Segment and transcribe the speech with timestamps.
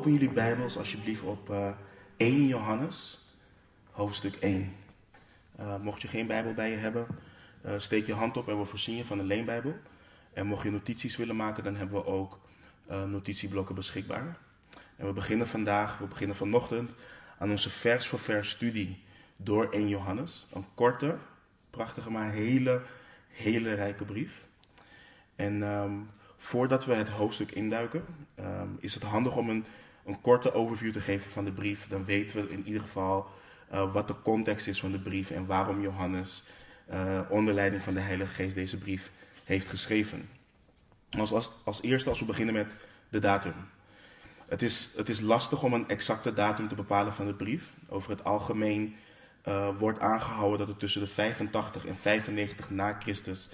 [0.00, 1.70] open jullie Bijbels alsjeblieft op uh,
[2.16, 3.20] 1 Johannes,
[3.90, 4.72] hoofdstuk 1.
[5.60, 7.06] Uh, mocht je geen Bijbel bij je hebben,
[7.66, 9.76] uh, steek je hand op en we voorzien je van een leenbijbel.
[10.32, 12.40] En mocht je notities willen maken, dan hebben we ook
[12.86, 14.36] notitieblokken beschikbaar.
[14.96, 16.94] En we beginnen vandaag, we beginnen vanochtend
[17.38, 19.02] aan onze vers voor vers studie
[19.36, 20.46] door 1 Johannes.
[20.52, 21.16] Een korte,
[21.70, 22.82] prachtige, maar hele,
[23.28, 24.46] hele rijke brief.
[25.36, 28.04] En um, voordat we het hoofdstuk induiken,
[28.38, 29.64] um, is het handig om een,
[30.10, 31.86] een korte overview te geven van de brief.
[31.88, 33.30] Dan weten we in ieder geval
[33.72, 36.44] uh, wat de context is van de brief en waarom Johannes
[36.92, 39.10] uh, onder leiding van de Heilige Geest deze brief
[39.44, 40.28] heeft geschreven.
[41.18, 42.76] Als, als, als eerste, als we beginnen met
[43.08, 43.54] de datum.
[44.46, 47.74] Het is, het is lastig om een exacte datum te bepalen van de brief.
[47.88, 48.96] Over het algemeen
[49.48, 53.48] uh, wordt aangehouden dat het tussen de 85 en 95 na Christus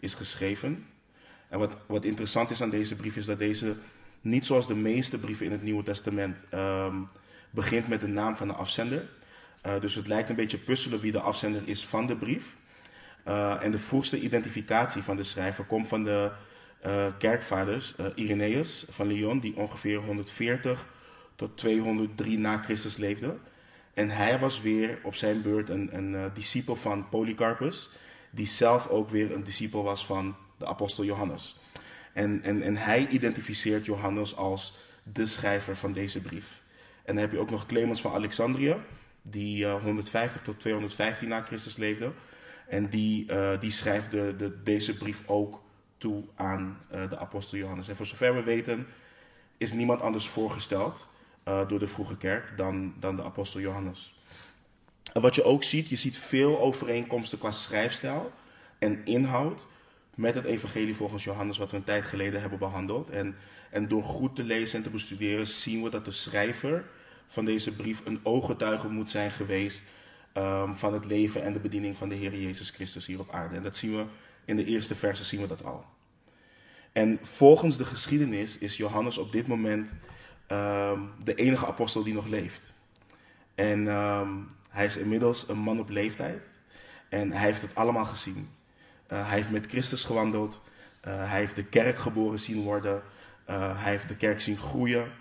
[0.00, 0.86] is geschreven.
[1.48, 3.76] En wat, wat interessant is aan deze brief is dat deze
[4.20, 7.08] niet zoals de meeste brieven in het Nieuwe Testament um,
[7.50, 9.08] begint met de naam van de afzender.
[9.66, 12.56] Uh, dus het lijkt een beetje puzzelen wie de afzender is van de brief.
[13.28, 16.30] Uh, en de vroegste identificatie van de schrijver komt van de
[16.86, 20.88] uh, kerkvaders Irenaeus van Lyon, die ongeveer 140
[21.36, 23.36] tot 203 na Christus leefde.
[23.94, 27.90] En hij was weer op zijn beurt een, een discipel van Polycarpus,
[28.30, 31.59] die zelf ook weer een discipel was van de apostel Johannes.
[32.12, 36.62] En, en, en hij identificeert Johannes als de schrijver van deze brief.
[37.04, 38.76] En dan heb je ook nog Clemens van Alexandrië,
[39.22, 42.12] die uh, 150 tot 215 na Christus leefde.
[42.68, 45.62] En die, uh, die schrijft de, de, deze brief ook
[45.98, 47.88] toe aan uh, de apostel Johannes.
[47.88, 48.86] En voor zover we weten
[49.56, 51.10] is niemand anders voorgesteld
[51.68, 54.20] door de vroege kerk dan, dan de apostel Johannes.
[55.12, 58.32] En wat je ook ziet, je ziet veel overeenkomsten qua schrijfstijl
[58.78, 59.66] en inhoud
[60.20, 63.10] met het evangelie volgens Johannes, wat we een tijd geleden hebben behandeld.
[63.10, 63.36] En,
[63.70, 66.84] en door goed te lezen en te bestuderen zien we dat de schrijver
[67.26, 69.84] van deze brief een ooggetuige moet zijn geweest
[70.34, 73.56] um, van het leven en de bediening van de Heer Jezus Christus hier op aarde.
[73.56, 74.04] En dat zien we
[74.44, 75.84] in de eerste versen zien we dat al.
[76.92, 79.96] En volgens de geschiedenis is Johannes op dit moment
[80.48, 82.72] um, de enige apostel die nog leeft.
[83.54, 86.58] En um, hij is inmiddels een man op leeftijd.
[87.08, 88.48] En hij heeft het allemaal gezien.
[89.12, 90.62] Uh, hij heeft met Christus gewandeld.
[91.08, 93.02] Uh, hij heeft de kerk geboren zien worden.
[93.50, 95.12] Uh, hij heeft de kerk zien groeien.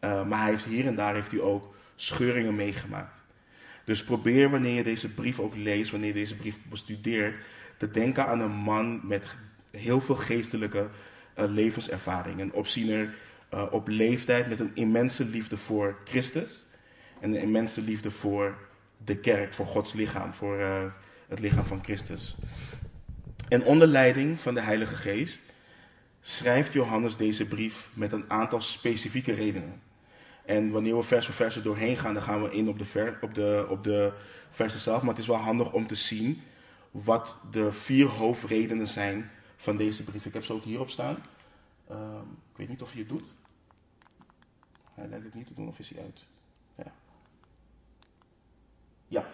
[0.00, 3.24] maar hij heeft hier en daar heeft hij ook scheuringen meegemaakt.
[3.84, 7.34] Dus probeer wanneer je deze brief ook leest, wanneer je deze brief bestudeert,
[7.76, 9.36] te denken aan een man met
[9.70, 10.88] heel veel geestelijke
[11.34, 12.40] levenservaring.
[12.40, 13.14] Een opziener
[13.70, 16.66] op leeftijd met een immense liefde voor Christus.
[17.20, 18.68] En een immense liefde voor
[19.04, 20.58] de kerk, voor Gods lichaam, voor
[21.28, 22.36] het lichaam van Christus.
[23.48, 25.42] En onder leiding van de Heilige Geest
[26.20, 29.82] schrijft Johannes deze brief met een aantal specifieke redenen.
[30.44, 32.84] En wanneer we vers voor vers er doorheen gaan, dan gaan we in op de,
[32.84, 34.12] ver, op, de, op de
[34.50, 35.00] versen zelf.
[35.00, 36.42] Maar het is wel handig om te zien
[36.90, 40.26] wat de vier hoofdredenen zijn van deze brief.
[40.26, 41.16] Ik heb ze ook hierop staan.
[41.90, 41.96] Uh,
[42.50, 43.34] ik weet niet of hij het doet.
[44.94, 46.24] Hij lijkt het niet te doen, of is hij uit?
[46.76, 46.92] Ja.
[49.08, 49.30] Ja.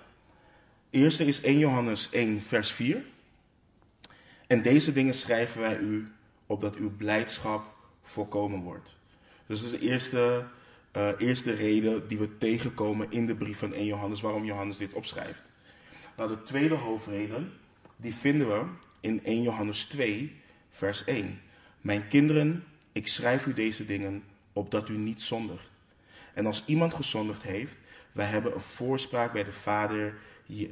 [0.90, 3.04] Eerste is 1 Johannes 1, vers 4.
[4.52, 6.12] En deze dingen schrijven wij u,
[6.46, 8.98] opdat uw blijdschap volkomen wordt.
[9.46, 10.44] Dus dat is de eerste,
[10.96, 14.92] uh, eerste reden die we tegenkomen in de brief van 1 Johannes, waarom Johannes dit
[14.92, 15.52] opschrijft.
[16.16, 17.52] Nou, de tweede hoofdreden,
[17.96, 18.64] die vinden we
[19.00, 21.40] in 1 Johannes 2, vers 1.
[21.80, 25.70] Mijn kinderen, ik schrijf u deze dingen, opdat u niet zondigt.
[26.34, 27.76] En als iemand gezondigd heeft,
[28.12, 30.14] wij hebben een voorspraak bij de Vader,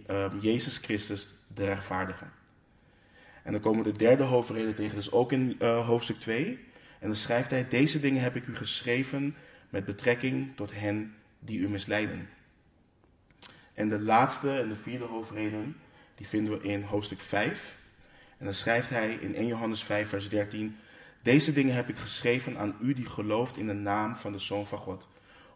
[0.07, 2.27] ehm, Jezus Christus, de rechtvaardige.
[3.43, 6.59] En dan komen de derde hoofdreden tegen, dus ook in uh, hoofdstuk 2.
[6.99, 9.37] En dan schrijft hij, deze dingen heb ik u geschreven
[9.69, 12.29] met betrekking tot hen die u misleiden.
[13.75, 15.77] En de laatste en de vierde hoofdreden,
[16.15, 17.79] die vinden we in hoofdstuk 5.
[18.39, 20.77] En dan schrijft hij in 1 Johannes 5, vers 13,
[21.23, 24.67] deze dingen heb ik geschreven aan u die gelooft in de naam van de Zoon
[24.67, 25.09] van God,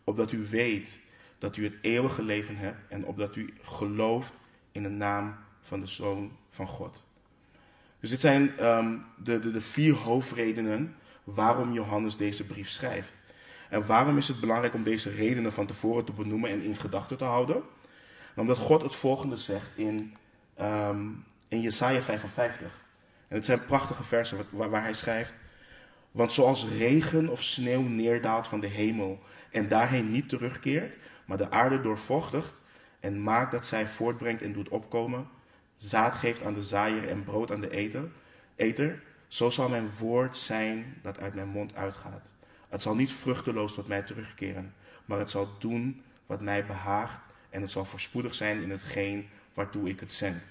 [0.04, 1.00] opdat u weet
[1.38, 4.32] dat u het eeuwige leven hebt en opdat u gelooft
[4.72, 7.06] in de naam van de Zoon van God.
[8.04, 13.18] Dus dit zijn um, de, de, de vier hoofdredenen waarom Johannes deze brief schrijft.
[13.68, 17.16] En waarom is het belangrijk om deze redenen van tevoren te benoemen en in gedachten
[17.16, 17.62] te houden?
[18.36, 20.16] Omdat God het volgende zegt in,
[20.60, 22.66] um, in Jesaja 55.
[23.28, 25.34] En het zijn prachtige versen waar, waar hij schrijft.
[26.10, 29.18] Want zoals regen of sneeuw neerdaalt van de hemel
[29.50, 32.60] en daarheen niet terugkeert, maar de aarde doorvochtigt
[33.00, 35.28] en maakt dat zij voortbrengt en doet opkomen,
[35.84, 38.10] zaad geeft aan de zaaier en brood aan de eter,
[38.56, 42.34] eter, zo zal mijn woord zijn dat uit mijn mond uitgaat.
[42.68, 47.18] Het zal niet vruchteloos tot mij terugkeren, maar het zal doen wat mij behaagt
[47.50, 50.42] en het zal voorspoedig zijn in hetgeen waartoe ik het zend.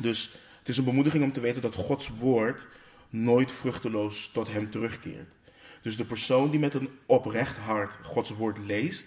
[0.00, 2.68] Dus het is een bemoediging om te weten dat Gods woord
[3.08, 5.28] nooit vruchteloos tot hem terugkeert.
[5.82, 9.06] Dus de persoon die met een oprecht hart Gods woord leest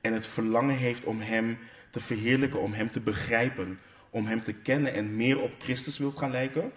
[0.00, 1.58] en het verlangen heeft om hem
[1.90, 3.78] te verheerlijken, om hem te begrijpen,
[4.10, 6.72] om hem te kennen en meer op Christus wilt gaan lijken,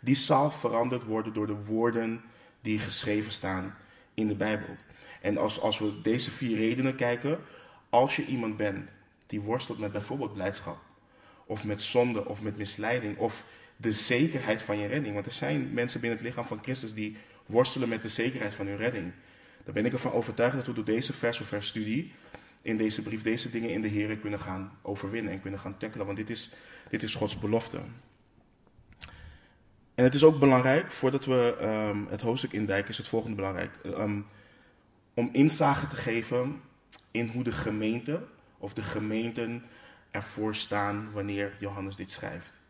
[0.00, 2.22] die zal veranderd worden door de woorden
[2.60, 3.76] die geschreven staan
[4.14, 4.76] in de Bijbel.
[5.20, 7.38] En als, als we deze vier redenen kijken,
[7.90, 8.90] als je iemand bent
[9.26, 10.78] die worstelt met bijvoorbeeld blijdschap,
[11.46, 13.44] of met zonde, of met misleiding, of
[13.76, 15.14] de zekerheid van je redding.
[15.14, 18.66] Want er zijn mensen binnen het lichaam van Christus die worstelen met de zekerheid van
[18.66, 19.12] hun redding.
[19.64, 22.12] Dan ben ik ervan overtuigd dat we door deze vers of vers studie
[22.62, 26.06] in deze brief deze dingen in de Heer kunnen gaan overwinnen en kunnen gaan tackelen.
[26.06, 26.50] Want dit is,
[26.90, 27.78] dit is Gods belofte.
[29.94, 33.78] En het is ook belangrijk, voordat we um, het hoofdstuk indijken, is het volgende belangrijk.
[33.84, 34.26] Um,
[35.14, 36.60] om inzage te geven
[37.10, 38.24] in hoe de gemeente
[38.58, 39.64] of de gemeenten
[40.10, 42.60] ervoor staan wanneer Johannes dit schrijft.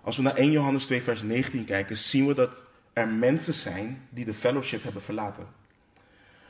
[0.00, 4.08] Als we naar 1 Johannes 2, vers 19 kijken, zien we dat er mensen zijn
[4.10, 5.46] die de fellowship hebben verlaten.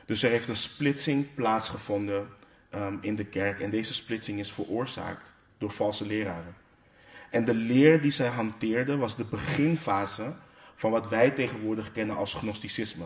[0.07, 2.27] Dus er heeft een splitsing plaatsgevonden
[2.75, 3.59] um, in de kerk.
[3.59, 6.55] En deze splitsing is veroorzaakt door valse leraren.
[7.29, 10.33] En de leer die zij hanteerden was de beginfase
[10.75, 13.05] van wat wij tegenwoordig kennen als gnosticisme.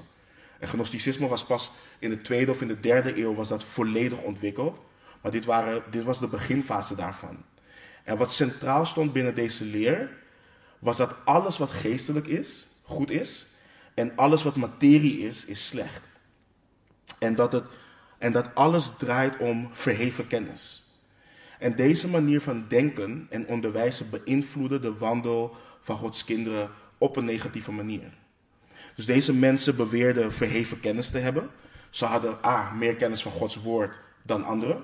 [0.59, 4.21] En gnosticisme was pas in de tweede of in de derde eeuw was dat volledig
[4.21, 4.81] ontwikkeld.
[5.21, 7.43] Maar dit, waren, dit was de beginfase daarvan.
[8.03, 10.09] En wat centraal stond binnen deze leer,
[10.79, 13.45] was dat alles wat geestelijk is, goed is.
[13.93, 16.10] En alles wat materie is, is slecht.
[17.19, 17.67] En dat, het,
[18.17, 20.83] en dat alles draait om verheven kennis.
[21.59, 27.25] En deze manier van denken en onderwijzen beïnvloeden de wandel van Gods kinderen op een
[27.25, 28.13] negatieve manier.
[28.95, 31.49] Dus deze mensen beweerden verheven kennis te hebben.
[31.89, 34.83] Ze hadden A, meer kennis van Gods woord dan anderen.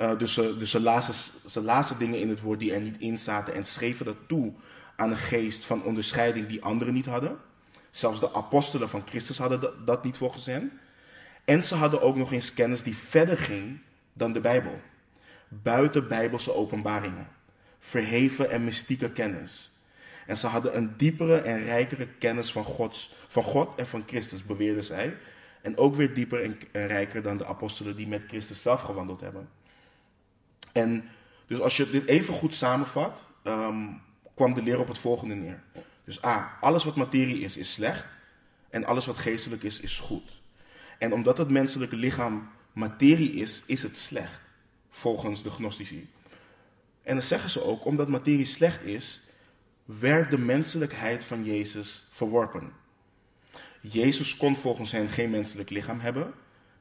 [0.00, 1.14] Uh, dus ze, dus ze, lazen,
[1.44, 4.52] ze dingen in het woord die er niet in zaten en schreven dat toe
[4.96, 7.36] aan een geest van onderscheiding die anderen niet hadden.
[7.90, 10.72] Zelfs de apostelen van Christus hadden dat, dat niet volgens hen.
[11.46, 13.78] En ze hadden ook nog eens kennis die verder ging
[14.12, 14.80] dan de Bijbel.
[15.48, 17.28] Buiten Bijbelse openbaringen.
[17.78, 19.70] Verheven en mystieke kennis.
[20.26, 24.44] En ze hadden een diepere en rijkere kennis van, Gods, van God en van Christus,
[24.44, 25.16] beweerden zij.
[25.62, 29.48] En ook weer dieper en, rijker dan de apostelen die met Christus zelf gewandeld hebben.
[30.72, 31.08] En
[31.46, 33.86] dus als je dit even goed samenvat, ehm,
[34.34, 35.62] kwam de leer op het volgende neer.
[36.04, 38.14] Dus A, alles wat materie is, is slecht.
[38.70, 40.44] En alles wat geestelijk is, is goed.
[40.98, 44.40] En omdat het menselijke lichaam materie is, is het slecht.
[44.90, 46.08] Volgens de gnostici.
[47.02, 49.22] En dan zeggen ze ook, omdat materie slecht is,
[49.84, 52.72] werd de menselijkheid van Jezus verworpen.
[53.80, 56.32] Jezus kon volgens hen geen menselijk lichaam hebben.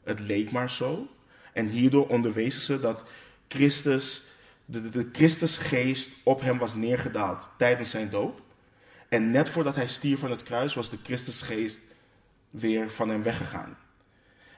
[0.03, 1.07] Het leek maar zo.
[1.53, 3.05] En hierdoor onderwezen ze dat
[3.47, 4.23] Christus,
[4.65, 8.41] de, de Christusgeest op hem was neergedaald tijdens zijn dood.
[9.09, 11.81] En net voordat hij stierf van het kruis was de Christusgeest
[12.49, 13.77] weer van hem weggegaan.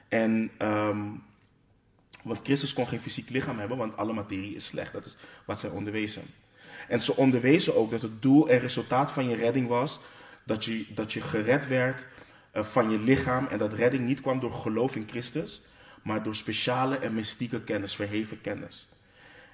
[0.08, 1.22] En, um,
[2.22, 4.92] want Christus kon geen fysiek lichaam hebben, want alle materie is slecht.
[4.92, 6.22] Dat is wat zij onderwezen.
[6.88, 10.00] En ze onderwezen ook dat het doel en resultaat van je redding was
[10.44, 12.06] dat je, dat je gered werd
[12.54, 15.62] uh, van je lichaam en dat redding niet kwam door geloof in Christus,
[16.02, 18.88] maar door speciale en mystieke kennis, verheven kennis.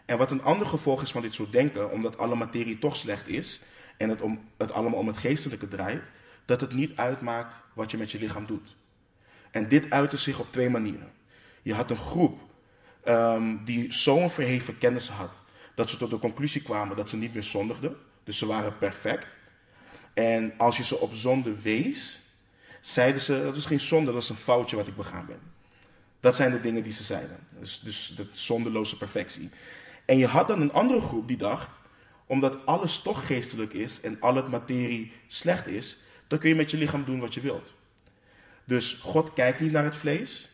[0.05, 3.29] En wat een ander gevolg is van dit soort denken, omdat alle materie toch slecht
[3.29, 3.61] is
[3.97, 6.11] en het, om, het allemaal om het geestelijke draait,
[6.45, 8.76] dat het niet uitmaakt wat je met je lichaam doet.
[9.55, 11.13] En dit uitte zich op twee manieren.
[11.63, 12.41] Je had een groep
[13.09, 15.45] um, die zo'n verheven kennis had,
[15.75, 17.97] dat ze tot de conclusie kwamen dat ze niet meer zondigden.
[18.25, 19.39] Dus ze waren perfect.
[20.15, 22.23] En als je ze op zonde wees,
[22.81, 25.41] zeiden ze, dat is geen zonde, dat is een foutje wat ik begaan ben.
[26.21, 27.39] Dat zijn de dingen die ze zeiden.
[27.59, 29.51] Dus, dus de zondeloze perfectie.
[30.05, 31.79] En je had dan een andere groep die dacht,
[32.27, 36.71] omdat alles toch geestelijk is en al het materie slecht is, dan kun je met
[36.71, 37.75] je lichaam doen wat je wilt.
[38.64, 40.49] Dus God kijkt niet naar het vlees,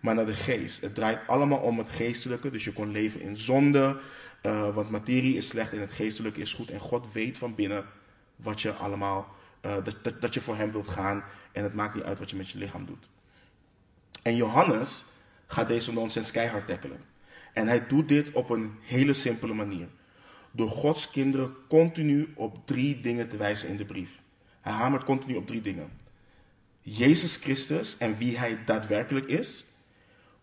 [0.00, 0.80] maar naar de geest.
[0.80, 2.50] Het draait allemaal om het geestelijke.
[2.50, 4.00] Dus je kon leven in zonde,
[4.42, 6.70] uh, want materie is slecht en het geestelijke is goed.
[6.70, 7.84] En God weet van binnen
[8.36, 9.34] wat je allemaal,
[9.66, 11.24] uh, dat, dat, dat je voor hem wilt gaan.
[11.52, 13.08] En het maakt niet uit wat je met je lichaam doet.
[14.22, 15.04] En Johannes
[15.46, 17.00] gaat deze nonsens keihard tackelen.
[17.52, 19.88] En hij doet dit op een hele simpele manier.
[20.50, 24.22] Door Gods kinderen continu op drie dingen te wijzen in de brief.
[24.60, 25.90] Hij hamert continu op drie dingen.
[26.86, 29.64] Jezus Christus en wie hij daadwerkelijk is,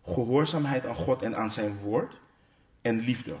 [0.04, 2.20] gehoorzaamheid aan God en aan zijn woord
[2.80, 3.36] en liefde.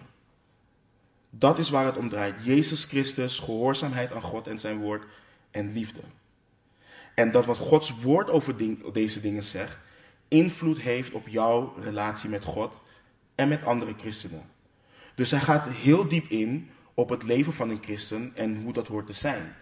[1.30, 2.44] Dat is waar het om draait.
[2.44, 5.04] Jezus Christus, gehoorzaamheid aan God en zijn woord
[5.50, 6.00] en liefde.
[7.14, 8.54] En dat wat Gods woord over
[8.92, 9.78] deze dingen zegt,
[10.28, 12.80] invloed heeft op jouw relatie met God
[13.34, 14.42] en met andere christenen.
[15.14, 18.86] Dus hij gaat heel diep in op het leven van een christen en hoe dat
[18.86, 19.54] hoort te zijn.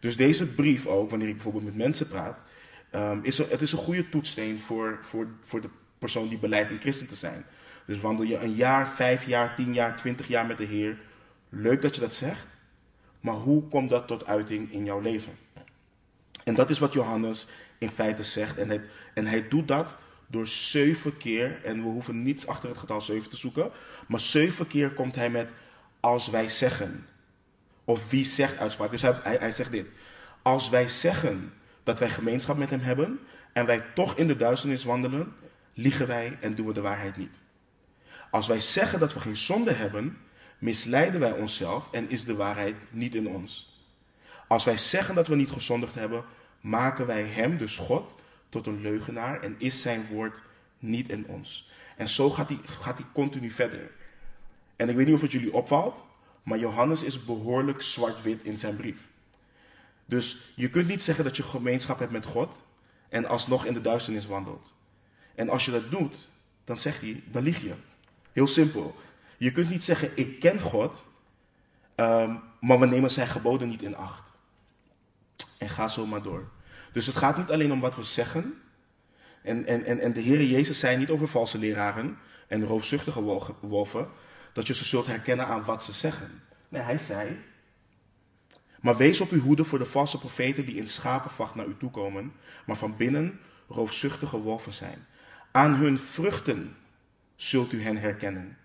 [0.00, 2.44] Dus deze brief ook, wanneer ik bijvoorbeeld met mensen praat,
[2.94, 5.68] um, is het is een goede toetssteen voor, voor, voor de
[5.98, 7.44] persoon die beleidt een christen te zijn.
[7.86, 10.98] Dus wandel je een jaar, vijf jaar, tien jaar, twintig jaar met de Heer.
[11.48, 12.46] Leuk dat je dat zegt,
[13.20, 15.32] maar hoe komt dat tot uiting in jouw leven?
[16.44, 17.46] En dat is wat Johannes
[17.78, 18.58] in feite zegt.
[18.58, 18.80] En hij,
[19.14, 23.30] en hij doet dat door zeven keer, en we hoeven niets achter het getal zeven
[23.30, 23.70] te zoeken,
[24.08, 25.52] maar zeven keer komt hij met
[26.00, 27.06] als wij zeggen.
[27.84, 28.90] Of wie zegt uitspraak.
[28.90, 29.92] Dus hij, hij zegt dit.
[30.42, 33.20] Als wij zeggen dat wij gemeenschap met hem hebben
[33.52, 35.32] en wij toch in de duisternis wandelen,
[35.74, 37.40] liegen wij en doen we de waarheid niet.
[38.30, 40.18] Als wij zeggen dat we geen zonde hebben,
[40.58, 43.80] misleiden wij onszelf en is de waarheid niet in ons.
[44.48, 46.24] Als wij zeggen dat we niet gezondigd hebben,
[46.60, 48.14] maken wij hem, dus God,
[48.48, 50.42] tot een leugenaar en is zijn woord
[50.78, 51.70] niet in ons.
[51.96, 53.90] En zo gaat hij, gaat hij continu verder.
[54.76, 56.06] En ik weet niet of het jullie opvalt,
[56.42, 59.08] maar Johannes is behoorlijk zwart-wit in zijn brief.
[60.04, 62.62] Dus je kunt niet zeggen dat je gemeenschap hebt met God
[63.08, 64.74] en alsnog in de duisternis wandelt.
[65.34, 66.28] En als je dat doet,
[66.64, 67.74] dan zegt hij, dan lieg je.
[68.32, 68.96] Heel simpel.
[69.36, 71.06] Je kunt niet zeggen, ik ken God,
[71.96, 74.32] um, maar we nemen zijn geboden niet in acht.
[75.58, 76.50] En ga zo maar door.
[76.92, 78.62] Dus het gaat niet alleen om wat we zeggen.
[79.42, 82.18] En, en, en, en de Heer Jezus zei niet over valse leraren
[82.48, 83.22] en roofzuchtige
[83.60, 84.08] wolven,
[84.52, 86.42] dat je ze zult herkennen aan wat ze zeggen.
[86.68, 87.40] Nee, hij zei,
[88.82, 92.32] maar wees op uw hoede voor de valse profeten die in schapenvacht naar u toekomen,
[92.66, 95.06] maar van binnen roofzuchtige wolven zijn.
[95.52, 96.76] Aan hun vruchten
[97.34, 98.56] zult u hen herkennen.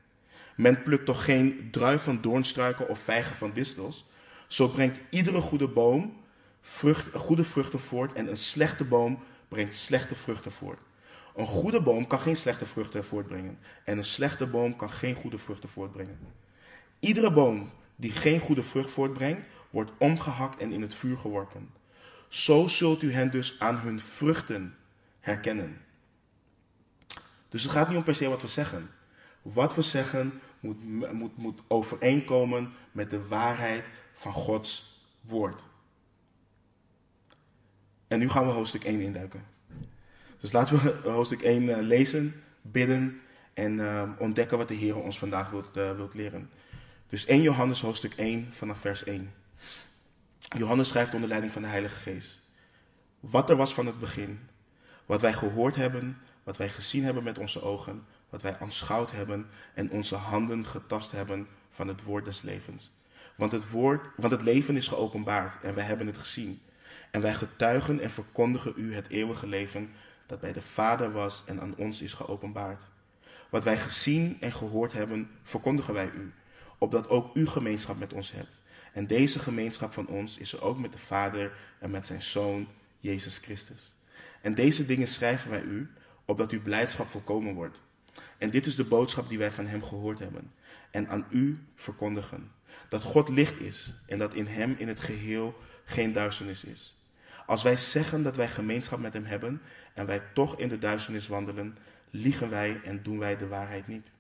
[0.55, 4.05] Men plukt toch geen druif van doornstruiken of vijgen van distels.
[4.47, 6.17] Zo brengt iedere goede boom
[6.61, 10.79] vrucht, goede vruchten voort en een slechte boom brengt slechte vruchten voort.
[11.35, 15.37] Een goede boom kan geen slechte vruchten voortbrengen en een slechte boom kan geen goede
[15.37, 16.19] vruchten voortbrengen.
[16.99, 21.69] Iedere boom die geen goede vrucht voortbrengt, wordt omgehakt en in het vuur geworpen.
[22.27, 24.75] Zo zult u hen dus aan hun vruchten
[25.19, 25.81] herkennen.
[27.49, 28.89] Dus het gaat niet om per se wat we zeggen.
[29.41, 35.63] Wat we zeggen moet, moet, moet overeenkomen met de waarheid van Gods woord.
[38.07, 39.43] En nu gaan we hoofdstuk 1 induiken.
[40.39, 43.21] Dus laten we hoofdstuk 1 eh, lezen, bidden
[43.53, 46.49] en uh, ontdekken wat de Heer ons vandaag wilt, uh, wilt leren.
[47.09, 49.33] Dus 1 Johannes hoofdstuk 1 vanaf vers 1.
[50.57, 52.41] Johannes schrijft onder leiding van de Heilige Geest.
[53.19, 54.39] Wat er was van het begin,
[55.05, 59.49] wat wij gehoord hebben, wat wij gezien hebben met onze ogen, wat wij aanschouwd hebben
[59.73, 62.91] en onze handen getast hebben van het woord des levens.
[63.35, 66.61] Want het, woord, want het leven is geopenbaard en wij hebben het gezien.
[67.11, 69.89] En wij getuigen en verkondigen u het eeuwige leven
[70.25, 72.89] dat bij de Vader was en aan ons is geopenbaard.
[73.49, 76.33] Wat wij gezien en gehoord hebben, verkondigen wij u,
[76.77, 78.61] opdat ook u gemeenschap met ons hebt.
[78.93, 82.67] En deze gemeenschap van ons is er ook met de Vader en met zijn Zoon,
[82.99, 83.95] Jezus Christus.
[84.41, 85.91] En deze dingen schrijven wij u,
[86.25, 87.79] opdat uw blijdschap volkomen wordt.
[88.37, 90.51] En dit is de boodschap die wij van hem gehoord hebben
[90.91, 92.51] en aan u verkondigen.
[92.89, 96.95] Dat God licht is en dat in hem in het geheel geen duisternis is.
[97.45, 99.61] Als wij zeggen dat wij gemeenschap met hem hebben
[99.93, 101.77] en wij toch in de duisternis wandelen,
[102.09, 104.11] liegen wij en doen wij de waarheid niet.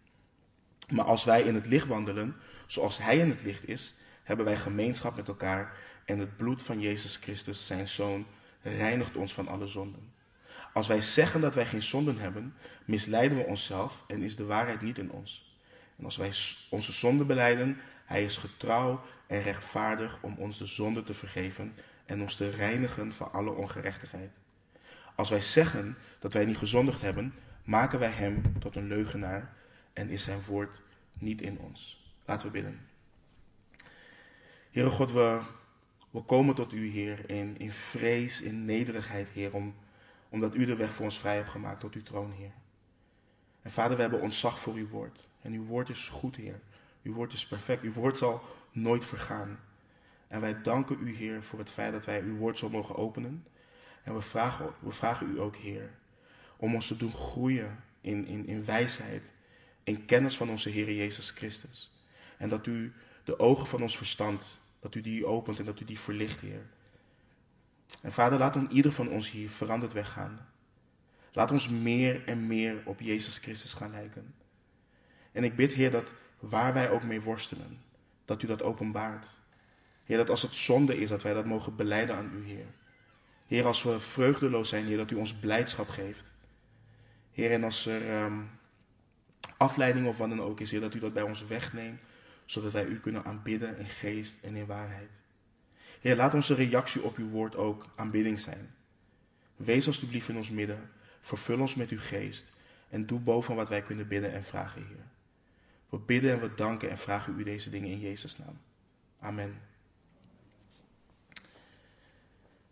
[0.89, 3.95] Maar als wij in het licht wandelen, zoals hij in het licht is,
[4.27, 8.25] hebben wij gemeenschap met elkaar en het bloed van Jezus Christus, zijn Zoon,
[8.61, 10.13] reinigt ons van alle zonden.
[10.73, 12.55] Als wij zeggen dat wij geen zonden hebben,
[12.85, 15.57] misleiden we onszelf en is de waarheid niet in ons.
[15.97, 16.31] En als wij
[16.69, 21.73] onze zonden beleiden, hij is getrouw en rechtvaardig om ons de zonde te vergeven
[22.05, 24.39] en ons te reinigen van alle ongerechtigheid.
[25.15, 29.53] Als wij zeggen dat wij niet gezondigd hebben, maken wij hem tot een leugenaar
[29.93, 30.81] en is zijn woord
[31.13, 32.11] niet in ons.
[32.25, 32.86] Laten we bidden.
[34.71, 35.41] Heere God, we,
[36.25, 39.75] komen tot u, Heer, in, in vrees, in nederigheid, Heer, om,
[40.29, 42.51] omdat u de weg voor ons vrij hebt gemaakt tot uw troon, Heer.
[43.61, 45.27] En Vader, we hebben ontzag voor uw woord.
[45.41, 46.59] En uw woord is goed, Heer.
[47.03, 47.83] Uw woord is perfect.
[47.83, 49.59] Uw woord zal nooit vergaan.
[50.27, 53.45] En wij danken u, Heer, voor het feit dat wij uw woord zo mogen openen.
[54.03, 55.89] En we vragen, we vragen u ook, Heer,
[56.57, 59.33] om ons te doen groeien in, in, in wijsheid,
[59.83, 61.91] in kennis van onze Heer Jezus Christus.
[62.37, 62.93] En dat u
[63.27, 66.65] de ogen van ons verstand, dat u die opent en dat u die verlicht, Heer.
[68.01, 70.47] En Vader, laat dan ieder van ons hier veranderd weggaan.
[71.31, 74.35] Laat ons meer en meer op Jezus Christus gaan lijken.
[75.31, 77.81] En ik bid, Heer, dat waar wij ook mee worstelen,
[78.25, 79.39] dat u dat openbaart.
[80.03, 82.67] Heer, dat als het zonde is, dat wij dat mogen beleiden aan u, Heer.
[83.45, 86.33] Heer, als we vreugdeloos zijn, Heer, dat u ons blijdschap geeft.
[87.31, 88.43] Heer, en als er ehm,
[89.57, 92.01] afleiding of wat dan ook is, Heer, dat u dat bij ons wegneemt,
[92.47, 95.21] zodat wij u kunnen aanbidden in geest en in waarheid.
[95.99, 98.73] Heer, laat onze reactie op uw woord ook aanbidding zijn.
[99.55, 100.89] Wees alstublieft in ons midden,
[101.21, 102.51] vervul ons met uw geest
[102.89, 105.05] en doe boven wat wij kunnen bidden en vragen, Heer.
[105.89, 108.59] We bidden en we danken en vragen u deze dingen in Jezus' naam.
[109.19, 109.61] Amen.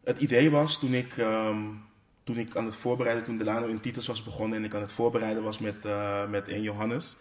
[0.04, 1.64] Het idee was toen ik, ehm,
[2.24, 4.92] toen ik aan het voorbereiden, toen Delano in Titus was begonnen en ik aan het
[4.92, 7.18] voorbereiden was met, uh, met 1 Johannes,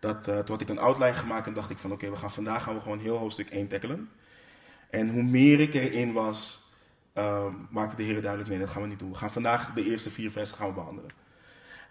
[0.00, 2.30] dat, uh, toen had ik een outline gemaakt en dacht ik van oké, we gaan
[2.30, 4.10] vandaag gaan we gewoon heel hoofdstuk 1 tackelen.
[4.90, 6.62] En hoe meer ik erin was,
[7.14, 9.10] uh, maakte de Heer duidelijk, nee dat gaan we niet doen.
[9.10, 11.10] We gaan vandaag de eerste vier versen gaan we behandelen.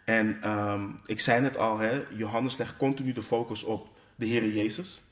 [0.06, 4.48] En um, ik zei net al, hè, Johannes legt continu de focus op de Heer
[4.48, 5.04] Jezus.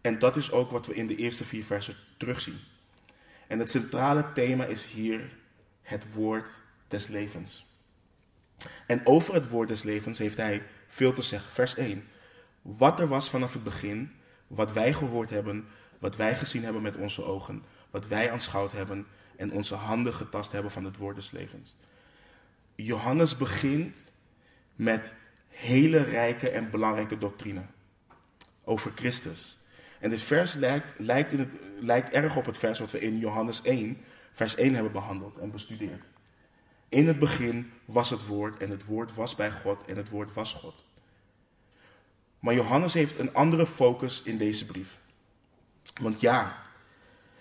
[0.00, 2.58] En dat is ook wat we in de eerste vier versen terugzien.
[3.46, 5.36] En het centrale thema is hier
[5.82, 7.66] het woord des levens.
[8.86, 11.52] En over het woord des levens heeft hij veel te zeggen.
[11.52, 12.08] Vers 1.
[12.62, 14.12] Wat er was vanaf het begin,
[14.46, 15.64] wat wij gehoord hebben,
[15.98, 20.52] wat wij gezien hebben met onze ogen, wat wij aanschouwd hebben en onze handen getast
[20.52, 21.76] hebben van het woord des levens.
[22.74, 24.10] Johannes begint
[24.74, 25.12] met
[25.48, 27.62] hele rijke en belangrijke doctrine
[28.64, 29.58] over Christus.
[30.00, 30.94] En dit vers lijkt,
[31.78, 33.98] lijkt, erg op het vers wat we in Johannes 1,
[34.32, 36.04] vers 1 hebben behandeld en bestudeerd.
[36.88, 40.32] In het begin was het woord en het woord was bij God en het woord
[40.32, 40.86] was God.
[42.42, 45.00] Maar Johannes heeft een andere focus in deze brief.
[46.00, 46.62] Want ja,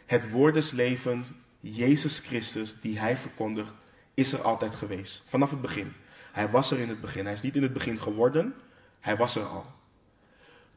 [0.06, 3.74] het woord des levens, Jezus Christus, die hij verkondigt,
[4.14, 5.24] is er altijd geweest.
[5.26, 5.94] Vanaf het begin.
[6.32, 7.26] Hij was er in het begin.
[7.26, 8.54] Hij is niet in het begin geworden,
[9.00, 9.66] hij was er al.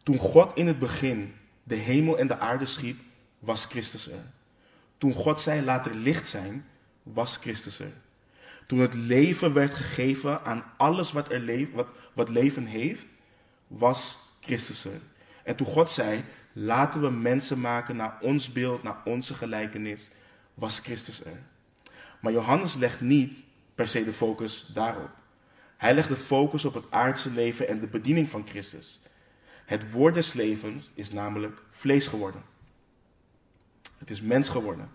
[0.03, 3.01] Toen God in het begin de hemel en de aarde schiep,
[3.39, 4.31] was Christus er.
[4.99, 6.67] Toen God zei, laat er licht zijn,
[7.03, 7.93] was Christus er.
[8.67, 13.07] Toen het leven werd gegeven aan alles wat, er wat, wat leven heeft,
[13.67, 15.01] was Christus er.
[15.43, 20.11] En toen God zei, laten we mensen maken naar ons beeld, naar onze gelijkenis,
[20.55, 21.43] was Christus er.
[22.21, 25.11] Maar Johannes legt niet per se de focus daarop.
[25.77, 29.01] Hij legt de focus op het aardse leven en de bediening van Christus.
[29.65, 32.43] Het woord des levens is namelijk vlees geworden.
[33.99, 34.91] Het is mens geworden.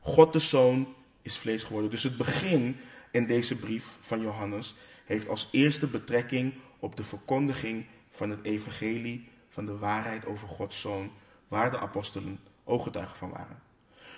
[0.00, 1.90] God de Zoon is vlees geworden.
[1.90, 2.76] Dus het begin
[3.10, 7.86] in deze brief van Johannes heeft als eerste betrekking op de verkondiging
[8.18, 11.10] van het evangelie van de waarheid over Gods Zoon,
[11.48, 13.62] waar de apostelen ooggetuigen van waren.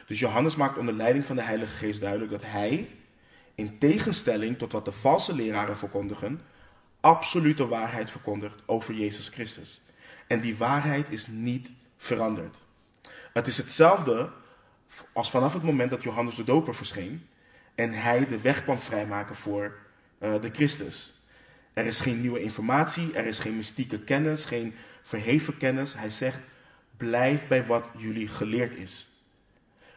[0.06, 2.88] Dus Johannes maakt onder leiding van de Heilige Geest duidelijk dat hij,
[3.54, 6.40] in tegenstelling tot wat de valse leraren verkondigen,
[7.00, 9.80] absolute waarheid verkondigt over Jezus Christus.
[10.26, 12.56] En die waarheid is niet veranderd.
[13.32, 14.30] Het is hetzelfde
[15.12, 17.26] als vanaf het moment dat Johannes de Doper verscheen
[17.74, 19.78] en hij de weg kwam vrijmaken voor
[20.18, 21.19] uh, de Christus.
[21.72, 25.94] Er is geen nieuwe informatie, er is geen mystieke kennis, geen verheven kennis.
[25.94, 26.38] Hij zegt,
[26.96, 29.08] blijf bij wat jullie geleerd is.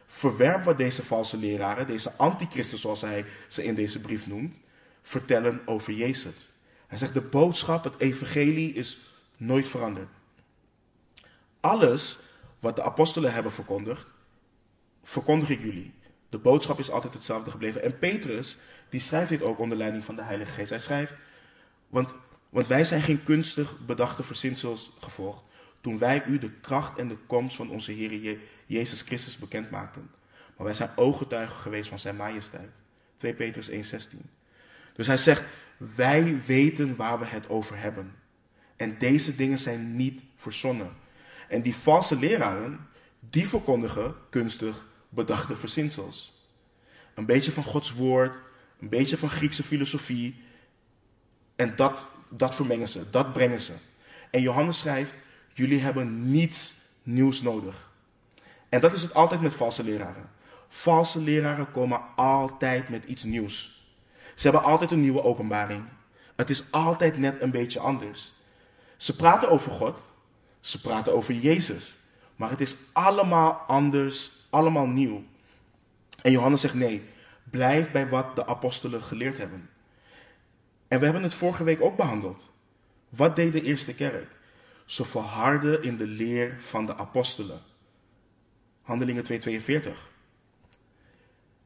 [0.06, 4.60] Verwerp wat deze valse leraren, deze antichristen zoals hij ze in deze brief noemt,
[5.02, 6.52] vertellen over Jezus.
[6.88, 9.00] Hij zegt, de boodschap, het evangelie is
[9.38, 10.10] nooit veranderd.
[11.60, 12.20] Alles
[12.60, 14.06] wat de apostelen hebben verkondigd,
[15.04, 15.94] verkondig ik jullie.
[16.30, 17.84] De boodschap is altijd hetzelfde gebleven.
[17.84, 18.58] En Petrus,
[18.90, 20.70] die schrijft dit ook onder leiding van de Heilige Geest.
[20.70, 21.14] Hij schrijft,
[21.94, 22.16] want,
[22.50, 25.44] want wij zijn geen kunstig bedachte verzinsels gevolgd,
[25.82, 30.10] toen wij u de kracht en de komst van onze Heer Jezus Christus bekend maakten.
[30.58, 32.84] Maar wij zijn ooggetuigen geweest van zijn majesteit.
[33.16, 34.18] 2 Petrus 1,16.
[34.94, 35.44] Dus hij zegt,
[35.78, 38.16] wij weten waar we het over hebben.
[38.76, 40.92] En deze dingen zijn niet verzonnen.
[41.50, 42.88] En die valse leraren,
[43.20, 46.48] die verkondigen kunstig bedachte verzinsels.
[47.14, 48.42] Een beetje van Gods woord,
[48.80, 50.42] een beetje van Griekse filosofie.
[51.56, 53.74] En dat, dat vermengen ze, dat brengen ze.
[54.32, 55.13] En Johannes schrijft,
[55.54, 57.92] jullie hebben niets nieuws nodig.
[58.70, 60.30] En dat is het altijd met valse leraren.
[60.68, 63.86] Valse leraren komen altijd met iets nieuws.
[64.36, 65.84] Ze hebben altijd een nieuwe openbaring.
[66.36, 68.34] Het is altijd net een beetje anders.
[68.98, 70.00] Ze praten over God,
[70.60, 71.98] ze praten over Jezus.
[72.36, 75.24] Maar het is allemaal anders, allemaal nieuw.
[76.22, 77.04] En Johannes zegt nee,
[77.44, 79.70] blijf bij wat de apostelen geleerd hebben.
[80.94, 82.52] En we hebben het vorige week ook behandeld.
[83.10, 84.28] Wat deed de eerste kerk?
[84.86, 87.62] Ze verharden in de leer van de apostelen.
[88.82, 89.92] Handelingen 2:42.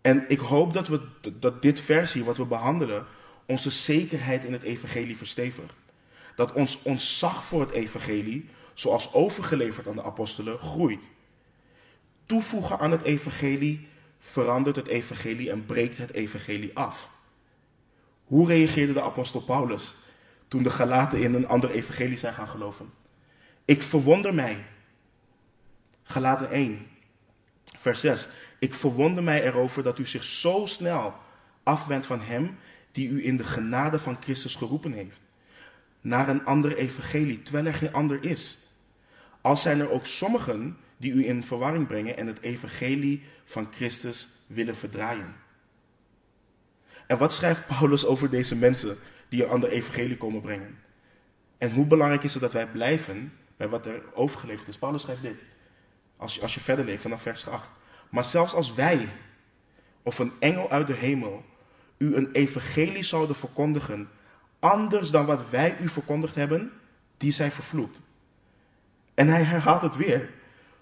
[0.01, 1.01] En ik hoop dat, we,
[1.39, 3.05] dat dit versie wat we behandelen
[3.45, 5.73] onze zekerheid in het evangelie verstevigt.
[6.35, 11.09] Dat ons ontzag voor het evangelie zoals overgeleverd aan de apostelen, groeit.
[12.25, 13.87] Toevoegen aan het evangelie
[14.19, 17.15] verandert het evangelie en breekt het evangelie af.
[18.27, 19.95] Hoe reageerde de apostel Paulus
[20.47, 22.89] toen de Galaten in een ander evangelie zijn gaan geloven?
[23.65, 24.65] Ik verwonder mij.
[26.03, 26.87] Galaten 1,
[27.77, 28.29] vers 6.
[28.59, 31.13] Ik verwonder mij erover dat u zich zo snel
[31.63, 32.57] afwendt van hem
[32.91, 35.21] die u in de genade van Christus geroepen heeft.
[36.01, 38.57] Naar een ander evangelie, terwijl er geen ander is.
[39.41, 44.29] Al zijn er ook sommigen die u in verwarring brengen en het evangelie van Christus
[44.47, 45.35] willen verdraaien.
[47.07, 48.97] En wat schrijft Paulus over deze mensen
[49.29, 50.79] die een ander evangelie komen brengen?
[51.57, 54.77] En hoe belangrijk is het dat wij blijven bij wat er overgeleverd is?
[54.77, 55.45] Paulus schrijft dit,
[56.17, 57.69] als je, als je verder leeft vanaf vers 8.
[58.09, 59.07] Maar zelfs als wij
[60.03, 61.43] of een engel uit de hemel
[61.97, 64.09] u een evangelie zouden verkondigen,
[64.59, 66.71] anders dan wat wij u verkondigd hebben,
[67.17, 67.99] die zij vervloekt.
[69.13, 70.29] En hij herhaalt het weer.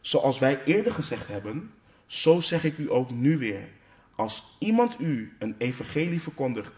[0.02, 1.74] Zoals wij eerder gezegd hebben,
[2.06, 3.68] zo zeg ik u ook nu weer.
[4.16, 6.72] Als iemand u een evangelie verkondigt,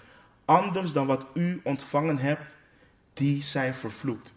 [0.45, 2.57] anders dan wat u ontvangen hebt,
[3.13, 4.33] die zij vervloekt.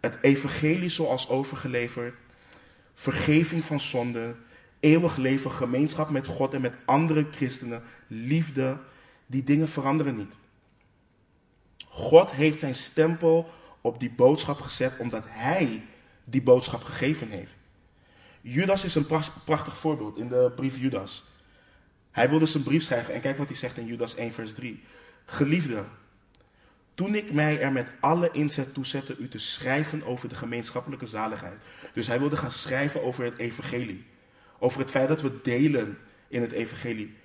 [0.00, 2.14] Het evangelie zoals overgeleverd,
[2.94, 4.36] vergeving van zonden,
[4.80, 8.78] eeuwig leven, gemeenschap met God en met andere christenen, liefde,
[9.26, 10.34] die dingen veranderen niet.
[11.88, 15.84] God heeft zijn stempel op die boodschap gezet omdat hij
[16.24, 17.56] die boodschap gegeven heeft.
[18.40, 19.06] Judas is een
[19.44, 21.24] prachtig voorbeeld in de brief Judas.
[22.16, 24.82] Hij wilde zijn brief schrijven en kijk wat hij zegt in Judas 1 vers 3.
[25.24, 25.84] Geliefde,
[26.94, 31.06] toen ik mij er met alle inzet toe zette u te schrijven over de gemeenschappelijke
[31.06, 31.64] zaligheid.
[31.92, 34.04] Dus hij wilde gaan schrijven over het evangelie.
[34.58, 35.98] Over het feit dat we delen
[36.28, 37.16] in het evangelie.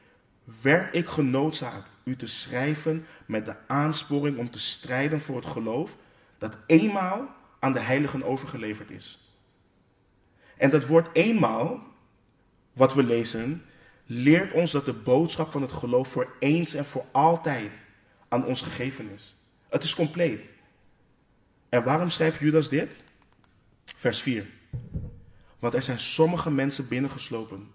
[0.61, 5.97] Werd ik genoodzaakt u te schrijven met de aansporing om te strijden voor het geloof
[6.37, 9.35] dat eenmaal aan de heiligen overgeleverd is.
[10.57, 11.83] En dat woord eenmaal,
[12.73, 13.65] wat we lezen,
[14.13, 17.85] leert ons dat de boodschap van het geloof voor eens en voor altijd
[18.27, 19.35] aan ons gegeven is.
[19.69, 20.49] Het is compleet.
[21.69, 22.99] En waarom schrijft Judas dit?
[23.95, 24.47] Vers 4.
[25.59, 27.71] Want er zijn sommige mensen binnengeslopen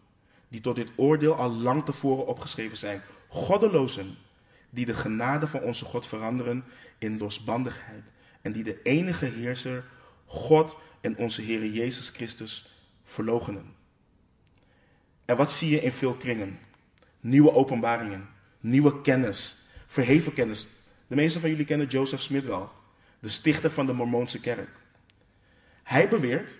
[0.48, 3.02] die tot dit oordeel al lang tevoren opgeschreven zijn.
[3.28, 4.16] Goddelozen
[4.70, 6.64] die de genade van onze God veranderen
[6.98, 8.04] in losbandigheid.
[8.42, 9.84] En die de enige heerser,
[10.24, 12.66] God en onze Heer Jezus Christus
[13.04, 13.75] verlogenen.
[15.26, 16.58] En wat zie je in veel kringen?
[17.20, 18.28] Nieuwe openbaringen,
[18.60, 20.66] nieuwe kennis, verheven kennis.
[21.06, 22.72] De meeste van jullie kennen Joseph Smith wel,
[23.18, 24.80] de stichter van de Mormoonse kerk.
[25.82, 26.58] Hij beweert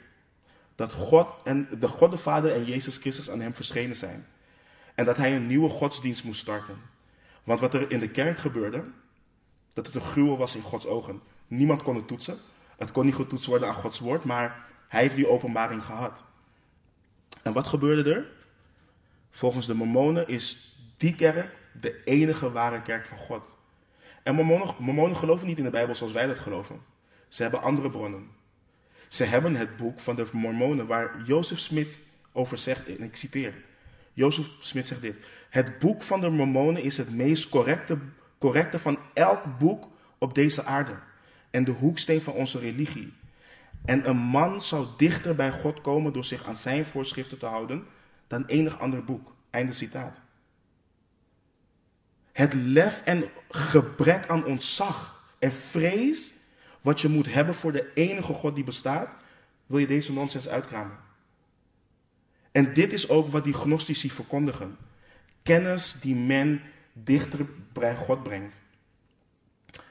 [0.74, 4.26] dat God en de God de Vader en Jezus Christus aan hem verschenen zijn.
[4.94, 6.78] En dat hij een nieuwe godsdienst moest starten.
[7.44, 8.84] Want wat er in de kerk gebeurde,
[9.72, 11.20] dat het een gruwel was in Gods ogen.
[11.46, 12.38] Niemand kon het toetsen.
[12.76, 16.24] Het kon niet getoetst worden aan Gods woord, maar hij heeft die openbaring gehad.
[17.42, 18.35] En wat gebeurde er?
[19.36, 23.56] Volgens de Mormonen is die kerk de enige ware kerk van God.
[24.22, 26.80] En Mormonen, Mormonen geloven niet in de Bijbel zoals wij dat geloven.
[27.28, 28.28] Ze hebben andere bronnen.
[29.08, 31.98] Ze hebben het boek van de Mormonen waar Jozef Smith
[32.32, 33.54] over zegt, en ik citeer.
[34.12, 35.16] Jozef Smith zegt dit.
[35.50, 37.98] Het boek van de Mormonen is het meest correcte,
[38.38, 40.98] correcte van elk boek op deze aarde.
[41.50, 43.12] En de hoeksteen van onze religie.
[43.84, 47.86] En een man zou dichter bij God komen door zich aan zijn voorschriften te houden
[48.26, 49.34] dan enig ander boek.
[49.50, 50.20] Einde citaat.
[52.32, 56.34] Het lef en gebrek aan ontzag en vrees
[56.80, 59.08] wat je moet hebben voor de enige God die bestaat,
[59.66, 60.96] wil je deze nonsens uitkramen.
[62.52, 64.76] En dit is ook wat die gnostici verkondigen.
[65.42, 66.62] Kennis die men
[66.92, 68.60] dichter bij God brengt.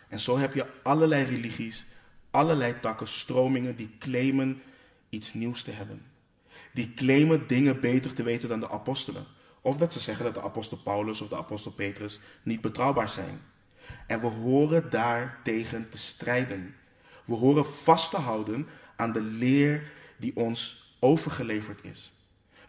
[0.08, 1.86] En zo heb je allerlei religies,
[2.32, 4.62] allerlei takken, stromingen die claimen
[5.10, 6.06] iets nieuws te hebben.
[6.76, 9.26] Die claimen dingen beter te weten dan de apostelen.
[9.62, 13.42] Of dat ze zeggen dat de apostel Paulus of de apostel Petrus niet betrouwbaar zijn.
[14.08, 16.76] En we horen daar tegen te strijden.
[17.26, 22.14] We horen vast te houden aan de leer die ons overgeleverd is.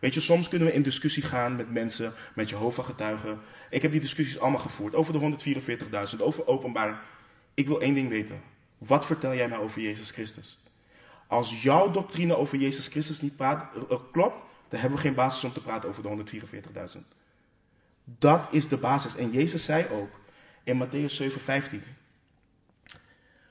[0.00, 3.40] Weet je, soms kunnen we in discussie gaan met mensen, met Jehovah-getuigen.
[3.70, 5.36] Ik heb die discussies allemaal gevoerd over de
[6.10, 6.96] 144.000, over openbaring.
[7.54, 8.40] Ik wil één ding weten.
[8.78, 10.58] Wat vertel jij mij over Jezus Christus?
[11.26, 13.36] Als jouw doctrine over Jezus Christus niet
[14.12, 17.00] klopt, dan hebben we geen basis om te praten over de 144.000.
[18.04, 19.16] Dat is de basis.
[19.16, 20.20] En Jezus zei ook
[20.64, 21.82] in Matthäus 7:15.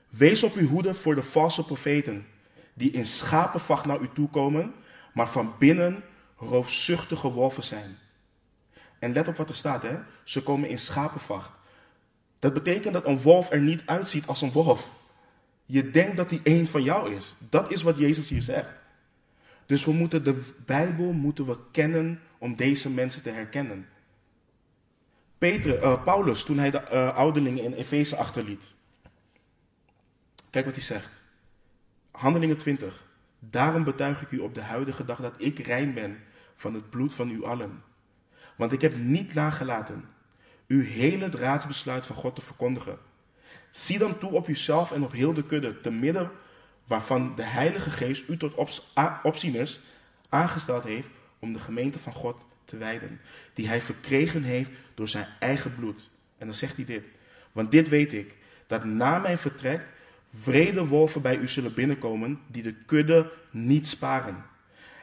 [0.08, 2.26] Wees op uw hoede voor de valse profeten,
[2.74, 4.74] die in schapenvacht naar u toe komen,
[5.14, 6.04] maar van binnen
[6.36, 7.98] roofzuchtige wolven zijn.
[8.98, 9.98] En let op wat er staat, hè?
[10.22, 11.50] Ze komen in schapenvacht.
[12.38, 14.90] Dat betekent dat een wolf er niet uitziet als een wolf.
[15.66, 17.36] Je denkt dat hij één van jou is.
[17.48, 18.70] Dat is wat Jezus hier zegt.
[19.66, 23.88] Dus we moeten de Bijbel moeten we kennen om deze mensen te herkennen.
[25.40, 28.74] Uh, Paulus, toen hij de uh, ouderlingen in Efeze achterliet.
[30.50, 31.22] Kijk wat hij zegt.
[32.10, 33.04] Handelingen 20.
[33.38, 36.18] Daarom betuig ik u op de huidige dag dat ik rein ben
[36.54, 37.82] van het bloed van u allen.
[38.56, 40.04] Want ik heb niet nagelaten
[40.66, 42.98] uw hele raadsbesluit van God te verkondigen.
[43.76, 46.30] Zie dan toe op uzelf en op heel de kudde, te midden
[46.84, 48.54] waarvan de Heilige Geest u tot
[49.22, 49.80] opzieners
[50.28, 51.08] aangesteld heeft
[51.38, 53.20] om de gemeente van God te wijden,
[53.54, 56.10] die hij verkregen heeft door zijn eigen bloed.
[56.38, 57.04] En dan zegt hij dit,
[57.52, 58.34] want dit weet ik,
[58.66, 59.86] dat na mijn vertrek
[60.34, 64.44] vrede wolven bij u zullen binnenkomen, die de kudde niet sparen.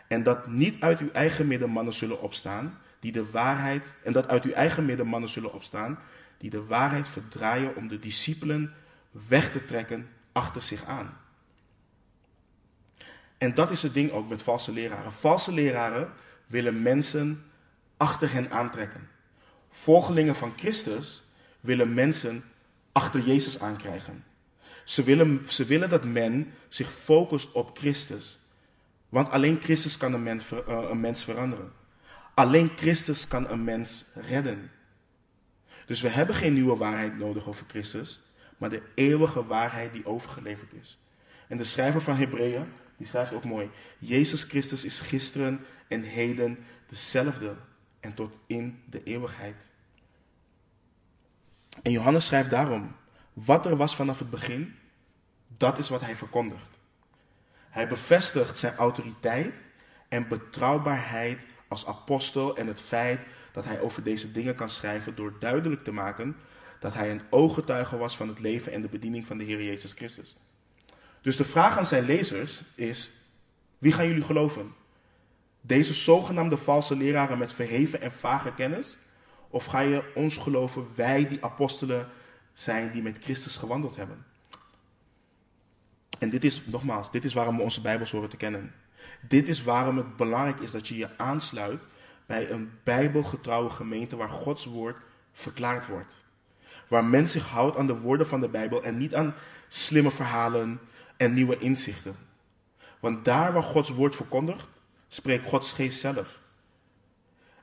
[0.07, 4.27] En dat niet uit uw eigen midden mannen zullen opstaan, die de waarheid, en dat
[4.27, 5.99] uit uw eigen midden mannen zullen opstaan,
[6.43, 8.73] die de waarheid verdraaien om de discipelen
[9.11, 11.17] weg te trekken achter zich aan.
[13.37, 15.11] En dat is het ding ook met valse leraren.
[15.11, 16.13] Valse leraren
[16.47, 17.43] willen mensen
[17.97, 19.09] achter hen aantrekken.
[19.69, 21.23] Volgelingen van Christus
[21.59, 22.43] willen mensen
[22.91, 24.23] achter Jezus aankrijgen.
[24.83, 28.39] Ze willen, ze willen dat men zich focust op Christus.
[29.09, 31.71] Want alleen Christus kan een mens, eh, een mens veranderen.
[32.33, 34.71] Alleen Christus kan een mens redden.
[35.85, 38.21] Dus we hebben geen nieuwe waarheid nodig over Christus,
[38.57, 40.99] maar de eeuwige waarheid die overgeleverd is.
[41.47, 42.65] En de schrijver van Hebreeën,
[42.97, 47.55] die schrijft ook mooi: Jezus Christus is gisteren en heden dezelfde
[47.99, 49.69] en tot in de eeuwigheid.
[51.81, 52.95] En Johannes schrijft daarom:
[53.33, 54.75] wat er was vanaf het begin,
[55.57, 56.79] dat is wat hij verkondigt.
[57.69, 59.65] Hij bevestigt zijn autoriteit
[60.09, 63.19] en betrouwbaarheid als apostel en het feit
[63.53, 66.35] dat hij over deze dingen kan schrijven door duidelijk te maken
[66.79, 69.93] dat hij een ooggetuige was van het leven en de bediening van de Heer Jezus
[69.93, 70.35] Christus.
[71.21, 73.11] Dus de vraag aan zijn lezers is:
[73.77, 74.73] wie gaan jullie geloven?
[75.61, 78.97] Deze zogenaamde valse leraren met verheven en vage kennis?
[79.49, 82.07] Of ga je ons geloven, wij die apostelen
[82.53, 84.25] zijn die met Christus gewandeld hebben?
[86.19, 88.73] En dit is, nogmaals, dit is waarom we onze Bijbels horen te kennen.
[89.21, 91.85] Dit is waarom het belangrijk is dat je je aansluit
[92.25, 96.23] bij een bijbelgetrouwe gemeente waar Gods woord verklaard wordt.
[96.87, 99.35] Waar men zich houdt aan de woorden van de Bijbel en niet aan
[99.67, 100.79] slimme verhalen
[101.17, 102.15] en nieuwe inzichten.
[102.99, 104.67] Want daar waar Gods woord verkondigt,
[105.07, 106.41] spreekt Gods geest zelf.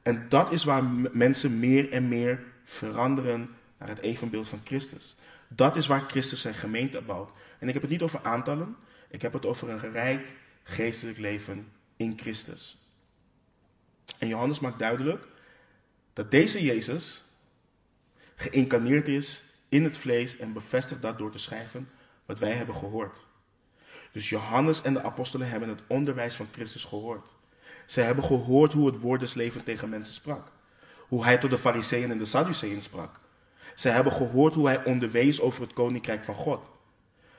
[0.02, 5.16] En dat is waar mensen meer en meer veranderen naar het evenbeeld van Christus.
[5.48, 7.30] Dat is waar Christus zijn gemeente bouwt.
[7.58, 8.76] En ik heb het niet over aantallen,
[9.08, 10.26] ik heb het over een rijk
[10.62, 12.79] geestelijk leven in Christus.
[14.18, 15.26] En Johannes maakt duidelijk
[16.12, 17.24] dat deze Jezus
[18.34, 21.90] geïncarneerd is in het vlees en bevestigt dat door te schrijven
[22.26, 23.26] wat wij hebben gehoord.
[24.12, 27.34] Dus Johannes en de apostelen hebben het onderwijs van Christus gehoord.
[27.86, 30.52] Ze hebben gehoord hoe het woord des levens tegen mensen sprak.
[31.08, 33.20] Hoe hij tot de fariseeën en de sadduceeën sprak.
[33.74, 36.70] Ze hebben gehoord hoe hij onderwees over het koninkrijk van God.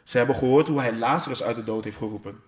[0.03, 2.41] Ze hebben gehoord hoe hij Lazarus uit de dood heeft geroepen.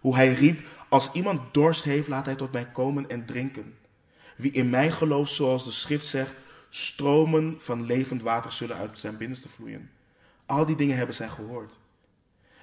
[0.00, 3.78] Hoe hij riep, als iemand dorst heeft, laat hij tot mij komen en drinken.
[4.36, 6.34] Wie in mij gelooft, zoals de schrift zegt,
[6.68, 9.90] stromen van levend water zullen uit zijn binnenste vloeien.
[10.46, 11.78] Al die dingen hebben zij gehoord.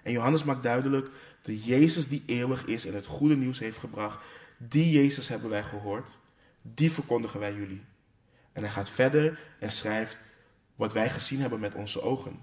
[0.03, 1.09] En Johannes maakt duidelijk,
[1.41, 4.19] de Jezus die eeuwig is en het goede nieuws heeft gebracht,
[4.57, 6.17] die Jezus hebben wij gehoord,
[6.61, 7.81] die verkondigen wij jullie.
[8.53, 10.17] En hij gaat verder en schrijft
[10.75, 12.39] wat wij gezien hebben met onze ogen.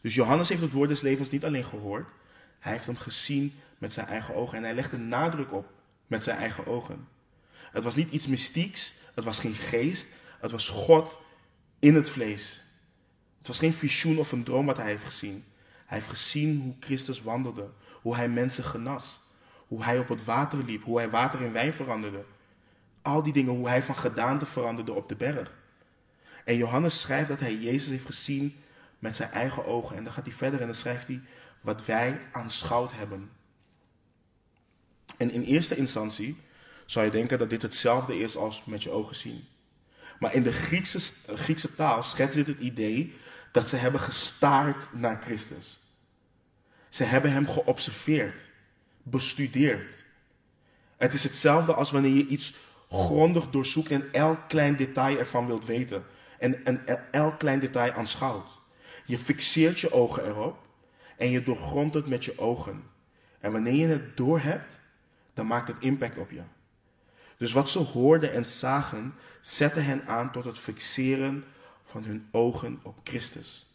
[0.00, 2.08] Dus Johannes heeft het woord des levens niet alleen gehoord,
[2.58, 5.72] hij heeft hem gezien met zijn eigen ogen en hij legt een nadruk op
[6.06, 7.08] met zijn eigen ogen.
[7.72, 10.08] Het was niet iets mystieks, het was geen geest,
[10.40, 11.20] het was God
[11.78, 12.62] in het vlees.
[13.38, 15.44] Het was geen visioen of een droom wat hij heeft gezien.
[15.86, 17.70] Hij heeft gezien hoe Christus wandelde,
[18.02, 19.20] hoe hij mensen genas,
[19.66, 22.24] hoe hij op het water liep, hoe hij water in wijn veranderde.
[23.02, 25.52] Al die dingen, hoe hij van gedaante veranderde op de berg.
[26.44, 28.56] En Johannes schrijft dat hij Jezus heeft gezien
[28.98, 29.96] met zijn eigen ogen.
[29.96, 31.20] En dan gaat hij verder en dan schrijft hij
[31.68, 33.30] wat wij aanschouwd hebben.
[35.16, 36.36] En in eerste instantie
[36.86, 39.44] zou je denken dat dit hetzelfde is als met je ogen zien.
[40.18, 43.14] Maar in de Griekse, Griekse taal schetst dit het idee
[43.52, 45.78] dat ze hebben gestaard naar Christus.
[46.88, 48.48] Ze hebben hem geobserveerd,
[49.02, 50.04] bestudeerd.
[50.96, 52.54] Het is hetzelfde als wanneer je iets
[52.90, 56.04] grondig doorzoekt en elk klein detail ervan wilt weten.
[56.38, 58.48] En, en elk klein detail aanschouwt.
[59.04, 60.66] Je fixeert je ogen erop
[61.18, 62.82] en je doorgrondt het met je ogen.
[63.40, 64.80] En wanneer je het doorhebt,
[65.34, 66.42] dan maakt het impact op je.
[67.36, 71.44] Dus wat ze hoorden en zagen, zette hen aan tot het fixeren
[71.84, 73.66] van hun ogen op Christus.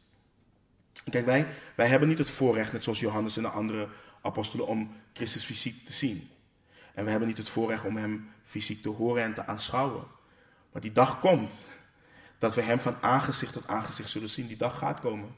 [1.10, 3.88] Kijk, wij, wij hebben niet het voorrecht, net zoals Johannes en de andere
[4.22, 6.30] apostelen, om Christus fysiek te zien.
[6.94, 10.04] En we hebben niet het voorrecht om hem fysiek te horen en te aanschouwen.
[10.72, 11.68] Maar die dag komt
[12.38, 14.48] dat we Hem van aangezicht tot aangezicht zullen zien.
[14.48, 15.36] Die dag gaat komen.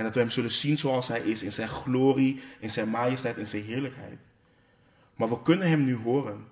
[0.00, 3.36] En dat we Hem zullen zien zoals Hij is, in Zijn glorie, in Zijn majesteit,
[3.36, 4.28] in Zijn heerlijkheid.
[5.14, 6.46] Maar we kunnen Hem nu horen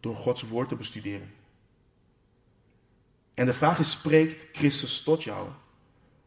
[0.00, 1.32] door Gods woord te bestuderen.
[3.34, 5.48] En de vraag is, spreekt Christus tot jou?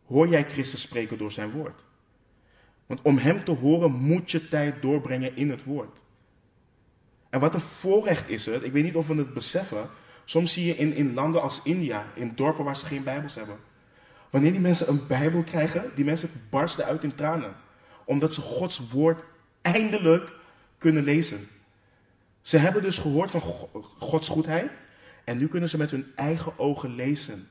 [0.06, 1.84] Hoor jij Christus spreken door Zijn woord?
[2.86, 6.04] Want om Hem te horen moet je tijd doorbrengen in het woord.
[7.30, 9.90] En wat een voorrecht is het, ik weet niet of we het beseffen,
[10.26, 13.58] soms zie je in, in landen als India, in dorpen waar ze geen Bijbels hebben.
[14.34, 17.56] Wanneer die mensen een Bijbel krijgen, die mensen barsten uit in tranen.
[18.06, 19.24] Omdat ze Gods woord
[19.62, 20.34] eindelijk
[20.78, 21.48] kunnen lezen.
[22.42, 23.42] Ze hebben dus gehoord van
[24.00, 24.72] Gods goedheid.
[25.24, 27.48] En nu kunnen ze met hun eigen ogen lezen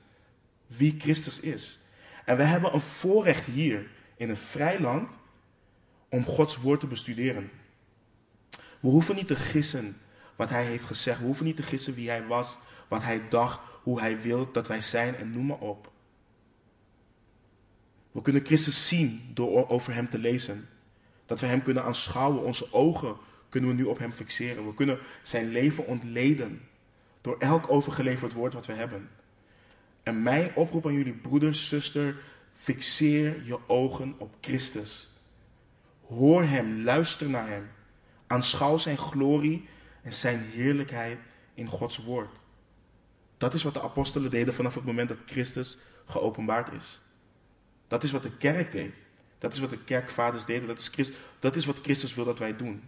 [0.67, 1.81] wie Christus is.
[2.25, 5.19] En we hebben een voorrecht hier in een vrij land
[6.09, 7.51] om Gods woord te bestuderen.
[8.81, 9.97] We hoeven niet te gissen
[10.37, 11.19] wat hij heeft gezegd.
[11.19, 14.69] We hoeven niet te gissen wie hij was, wat hij dacht, hoe hij wil dat
[14.69, 15.92] wij zijn en noem maar op.
[18.13, 20.69] We kunnen Christus zien door over hem te lezen.
[21.27, 22.43] Dat we hem kunnen aanschouwen.
[22.43, 23.17] Onze ogen
[23.49, 24.67] kunnen we nu op hem fixeren.
[24.67, 26.61] We kunnen zijn leven ontleden
[27.21, 29.09] door elk overgeleverd woord wat we hebben.
[30.03, 32.17] En mijn oproep aan jullie broeders, zuster,
[32.53, 35.09] fixeer je ogen op Christus.
[36.07, 37.71] Hoor hem, luister naar hem.
[38.27, 39.69] Aanschouw zijn glorie
[40.03, 41.19] en zijn heerlijkheid
[41.55, 42.37] in Gods woord.
[43.39, 47.01] Dat is wat de apostelen deden vanaf het moment dat Christus geopenbaard is.
[47.93, 48.93] Dat is wat de kerk deed.
[49.39, 50.69] Dat is wat de kerkvaders deden.
[50.69, 52.83] Dat is, Christus, dat is wat Christus wil dat wij doen.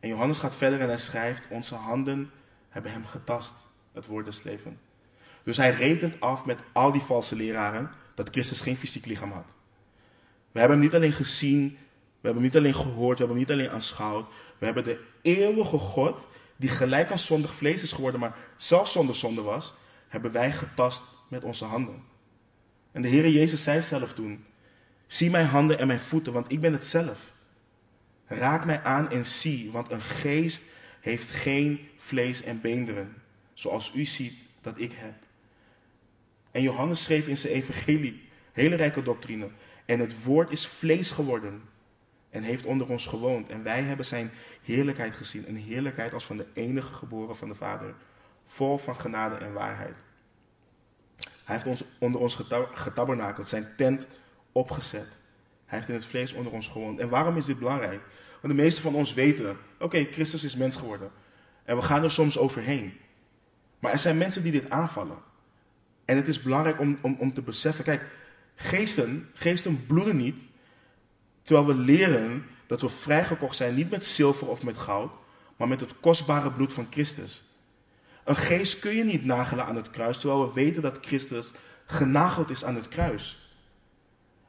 [0.00, 2.30] En Johannes gaat verder en hij schrijft: Onze handen
[2.68, 3.54] hebben hem getast,
[3.92, 4.80] het woord des leven.
[5.42, 9.56] Dus hij rekent af met al die valse leraren dat Christus geen fysiek lichaam had.
[10.52, 11.68] We hebben hem niet alleen gezien,
[12.20, 14.32] we hebben hem niet alleen gehoord, we hebben hem niet alleen aanschouwd.
[14.58, 19.14] We hebben de eeuwige God, die gelijk aan zondig vlees is geworden, maar zelfs zonder
[19.14, 19.74] zonde was,
[20.08, 22.12] hebben wij getast met onze handen.
[22.94, 24.44] En de Heere Jezus zei zelf toen,
[25.06, 27.34] zie mijn handen en mijn voeten, want ik ben het zelf.
[28.26, 30.62] Raak mij aan en zie, want een geest
[31.00, 33.14] heeft geen vlees en beenderen,
[33.54, 35.14] zoals u ziet dat ik heb.
[36.50, 39.48] En Johannes schreef in zijn evangelie, hele rijke doctrine,
[39.84, 41.62] en het woord is vlees geworden
[42.30, 43.48] en heeft onder ons gewoond.
[43.48, 44.30] En wij hebben zijn
[44.62, 47.94] heerlijkheid gezien, een heerlijkheid als van de enige geboren van de Vader,
[48.44, 49.96] vol van genade en waarheid.
[51.44, 52.38] Hij heeft ons onder ons
[52.72, 54.08] getabernakeld, zijn tent
[54.52, 55.20] opgezet.
[55.64, 57.00] Hij heeft in het vlees onder ons gewoond.
[57.00, 58.00] En waarom is dit belangrijk?
[58.40, 61.10] Want de meeste van ons weten, oké, Christus is mens geworden.
[61.64, 62.92] En we gaan er soms overheen.
[63.78, 65.18] Maar er zijn mensen die dit aanvallen.
[66.04, 68.06] En het is belangrijk om, om, om te beseffen, kijk,
[68.54, 70.46] geesten, geesten bloeden niet,
[71.42, 75.12] terwijl we leren dat we vrijgekocht zijn, niet met zilver of met goud,
[75.56, 77.44] maar met het kostbare bloed van Christus.
[78.24, 81.52] Een geest kun je niet nagelen aan het kruis, terwijl we weten dat Christus
[81.86, 83.38] genageld is aan het kruis.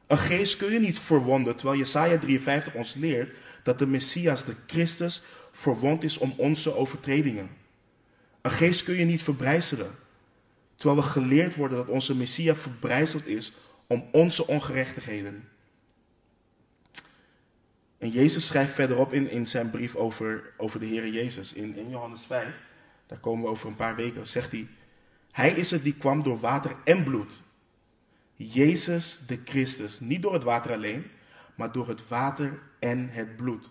[0.06, 4.54] Een geest kun je niet verwonden, terwijl Jesaja 53 ons leert dat de Messias, de
[4.66, 7.50] Christus, verwond is om onze overtredingen.
[8.42, 9.90] Een geest kun je niet verbrijzelen,
[10.76, 13.52] terwijl we geleerd worden dat onze Messias verbrijzeld is
[13.86, 15.48] om onze ongerechtigheden.
[17.98, 21.90] En Jezus schrijft verderop in, in zijn brief over, over de Heer Jezus, in, in
[21.90, 22.46] Johannes 5,
[23.06, 24.68] daar komen we over een paar weken, zegt hij,
[25.30, 27.40] Hij is het die kwam door water en bloed
[28.36, 30.00] Jezus de Christus.
[30.00, 31.04] Niet door het water alleen,
[31.54, 33.70] maar door het water en het bloed.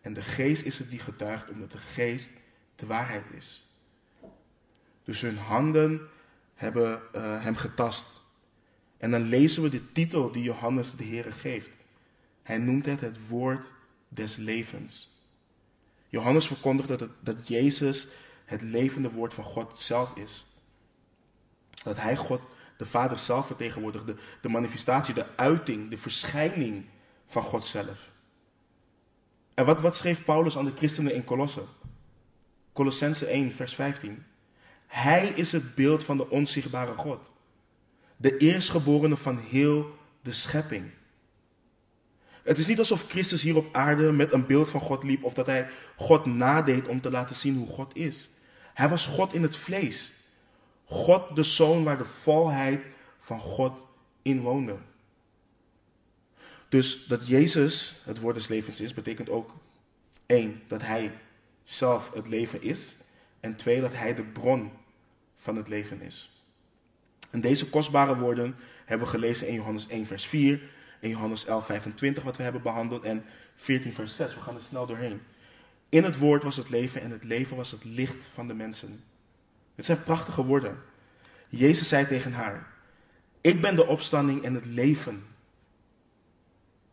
[0.00, 2.32] En de geest is het die getuigt, omdat de geest
[2.76, 3.66] de waarheid is.
[5.04, 6.08] Dus hun handen
[6.54, 8.22] hebben uh, hem getast.
[8.96, 11.70] En dan lezen we de titel die Johannes de Heer geeft.
[12.42, 13.72] Hij noemt het het woord
[14.08, 15.18] des levens.
[16.08, 18.08] Johannes verkondigt dat, dat Jezus
[18.50, 20.46] het levende woord van God zelf is.
[21.82, 22.40] Dat hij God
[22.76, 26.84] de Vader zelf vertegenwoordigt, de, de manifestatie, de uiting, de verschijning
[27.26, 28.12] van God zelf.
[29.54, 31.62] En wat, wat schreef Paulus aan de christenen in Colosse?
[32.72, 34.24] Colossense 1, vers 15.
[34.86, 37.30] Hij is het beeld van de onzichtbare God.
[38.16, 40.90] De eerstgeborene van heel de schepping.
[42.42, 45.34] Het is niet alsof Christus hier op aarde met een beeld van God liep of
[45.34, 48.30] dat hij God nadeed om te laten zien hoe God is.
[48.80, 50.12] Hij was God in het vlees.
[50.84, 53.82] God de Zoon waar de volheid van God
[54.22, 54.76] in woonde.
[56.68, 59.54] Dus dat Jezus het woord des levens is, betekent ook
[60.26, 61.12] één, dat Hij
[61.62, 62.96] zelf het leven is.
[63.40, 64.72] En twee, dat Hij de bron
[65.36, 66.30] van het leven is.
[67.30, 70.60] En deze kostbare woorden hebben we gelezen in Johannes 1, vers 4,
[71.00, 73.24] in Johannes 11, 25, wat we hebben behandeld, en
[73.54, 74.34] 14, vers 6.
[74.34, 75.20] We gaan er snel doorheen.
[75.90, 79.04] In het woord was het leven en het leven was het licht van de mensen.
[79.74, 80.78] Het zijn prachtige woorden.
[81.48, 82.72] Jezus zei tegen haar:
[83.40, 85.24] Ik ben de opstanding en het leven.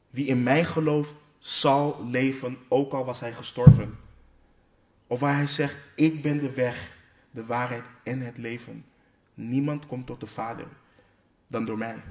[0.10, 3.98] Wie in mij gelooft, zal leven, ook al was hij gestorven.
[5.08, 6.98] Of waar hij zegt: Ik ben de weg,
[7.32, 8.86] de waarheid en het leven.
[9.34, 10.68] Niemand komt tot de Vader
[11.48, 12.04] dan door mij.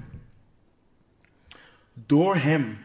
[1.93, 2.77] Door hem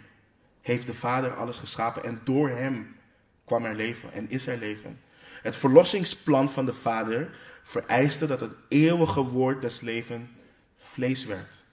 [0.60, 2.96] heeft de Vader alles geschapen en door hem
[3.44, 5.00] kwam er leven en is er leven.
[5.42, 7.30] Het verlossingsplan van de Vader
[7.62, 10.28] vereiste dat het eeuwige woord des levens
[10.76, 11.64] vlees werd.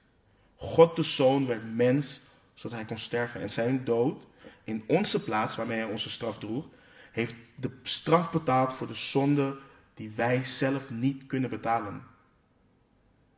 [0.55, 2.21] God de Zoon werd mens
[2.59, 3.41] zodat hij kon sterven.
[3.41, 4.27] En zijn dood
[4.63, 6.67] in onze plaats, waarmee hij onze straf droeg,
[7.11, 9.57] heeft de straf betaald voor de zonde
[9.93, 12.03] die wij zelf niet kunnen betalen.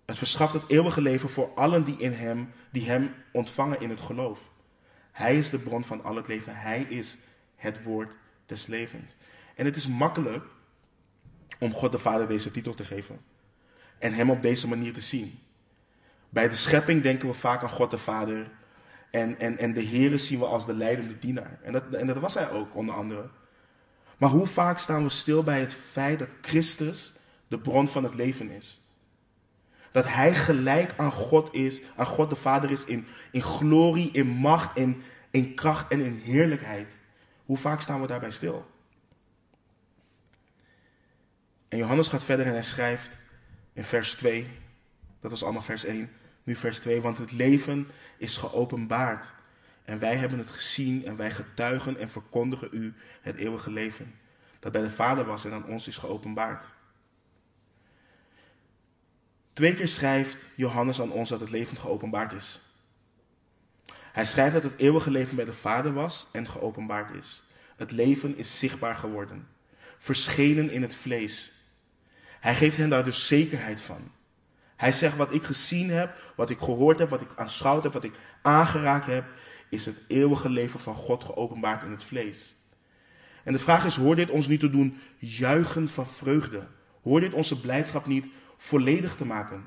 [0.06, 4.02] Het verschaft het eeuwige leven voor allen die, in hem, die hem ontvangen in het
[4.02, 4.50] geloof.
[5.12, 6.56] Hij is de bron van al het leven.
[6.56, 7.18] Hij is
[7.56, 8.12] het woord
[8.52, 9.16] des levens.
[9.56, 10.46] En het is makkelijk
[11.60, 13.20] om God de Vader deze titel te geven.
[14.00, 15.40] En hem op deze manier te zien.
[16.30, 18.52] Bij de schepping denken we vaak aan God de Vader.
[19.12, 21.60] En, en, en de Heer zien we als de leidende dienaar.
[21.64, 23.30] En dat, en dat was hij ook, onder andere.
[24.18, 27.14] Maar hoe vaak staan we stil bij het feit dat Christus
[27.48, 28.82] de bron van het leven is?
[29.92, 34.28] Dat hij gelijk aan God is, aan God de Vader is in, in glorie, in
[34.28, 37.00] macht, in, in kracht en in heerlijkheid.
[37.52, 38.72] Hoe vaak staan we daarbij stil?
[41.68, 43.18] En Johannes gaat verder en hij schrijft
[43.74, 44.60] in vers 2,
[45.20, 46.12] dat was allemaal vers 1,
[46.44, 47.88] nu vers 2, want het leven
[48.18, 49.34] is geopenbaard.
[49.86, 54.16] En wij hebben het gezien en wij getuigen en verkondigen u het eeuwige leven.
[54.60, 56.66] Dat bij de Vader was en aan ons is geopenbaard.
[59.54, 62.71] Twee keer schrijft Johannes aan ons dat het leven geopenbaard is.
[64.12, 67.44] Hij schrijft dat het eeuwige leven bij de Vader was en geopenbaard is.
[67.76, 69.48] Het leven is zichtbaar geworden,
[69.98, 71.52] verschenen in het vlees.
[72.40, 74.12] Hij geeft hen daar dus zekerheid van.
[74.76, 78.04] Hij zegt wat ik gezien heb, wat ik gehoord heb, wat ik aanschouwd heb, wat
[78.04, 79.26] ik aangeraakt heb,
[79.70, 82.56] is het eeuwige leven van God geopenbaard in het vlees.
[83.44, 86.68] En de vraag is, hoort dit ons niet te doen juichen van vreugde?
[87.02, 89.64] Hoort dit onze blijdschap niet volledig te maken?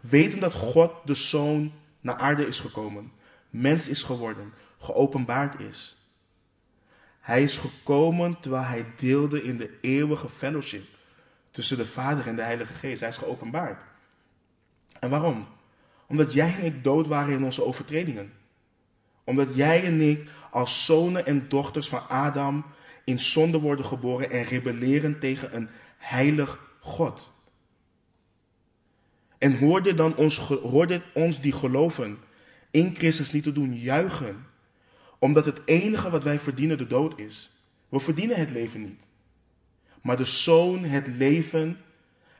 [0.00, 3.12] Weten dat God de Zoon naar aarde is gekomen,
[3.52, 5.96] mens is geworden, geopenbaard is.
[7.20, 10.84] Hij is gekomen terwijl hij deelde in de eeuwige fellowship
[11.50, 13.00] tussen de Vader en de Heilige Geest.
[13.00, 13.82] Hij is geopenbaard.
[15.00, 15.46] En waarom?
[16.06, 18.32] Omdat jij en ik dood waren in onze overtredingen.
[19.24, 22.64] Omdat jij en ik als zonen en dochters van Adam
[23.04, 27.32] in zonde worden geboren en rebelleren tegen een heilig God.
[29.38, 32.18] En hoorde dan ons, hoorde ons die geloven
[32.72, 34.46] in Christus niet te doen juichen,
[35.18, 37.50] omdat het enige wat wij verdienen de dood is.
[37.88, 39.08] We verdienen het leven niet.
[40.02, 41.78] Maar de Zoon, het leven,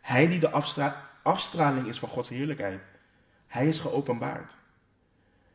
[0.00, 0.50] Hij die de
[1.22, 2.80] afstraling is van Gods heerlijkheid,
[3.46, 4.56] Hij is geopenbaard.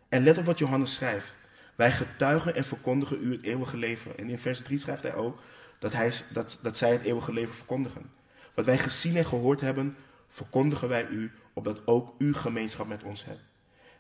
[0.10, 1.40] En let op wat Johannes schrijft.
[1.76, 4.18] Wij getuigen en verkondigen u het eeuwige leven.
[4.18, 5.40] En in vers 3 schrijft hij ook
[5.80, 8.12] dat, hij, dat, dat zij het eeuwige leven verkondigen.
[8.54, 9.96] Wat wij gezien en gehoord hebben,
[10.28, 13.42] verkondigen wij u, opdat ook u gemeenschap met ons hebt.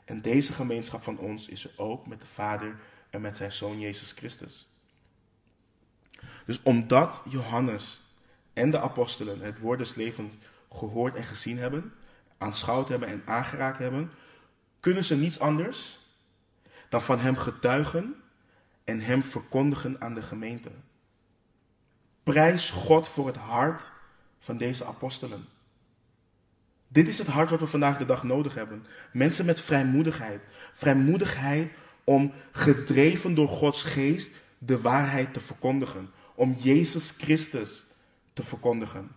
[0.07, 2.79] En deze gemeenschap van ons is er ook met de Vader
[3.09, 4.67] en met zijn Zoon Jezus Christus.
[6.45, 8.01] Dus omdat Johannes
[8.53, 10.35] en de apostelen het woord des levens
[10.71, 11.93] gehoord en gezien hebben,
[12.37, 14.11] aanschouwd hebben en aangeraakt hebben,
[14.79, 15.97] kunnen ze niets anders
[16.89, 18.15] dan van hem getuigen
[18.83, 20.71] en hem verkondigen aan de gemeente.
[22.23, 23.91] Prijs God voor het hart
[24.39, 25.47] van deze apostelen.
[26.87, 28.85] Dit is het hart wat we vandaag de dag nodig hebben.
[29.13, 30.41] Mensen met vrijmoedigheid.
[30.73, 31.71] Vrijmoedigheid
[32.03, 36.09] om gedreven door Gods geest de waarheid te verkondigen.
[36.35, 37.85] Om Jezus Christus
[38.33, 39.11] te verkondigen.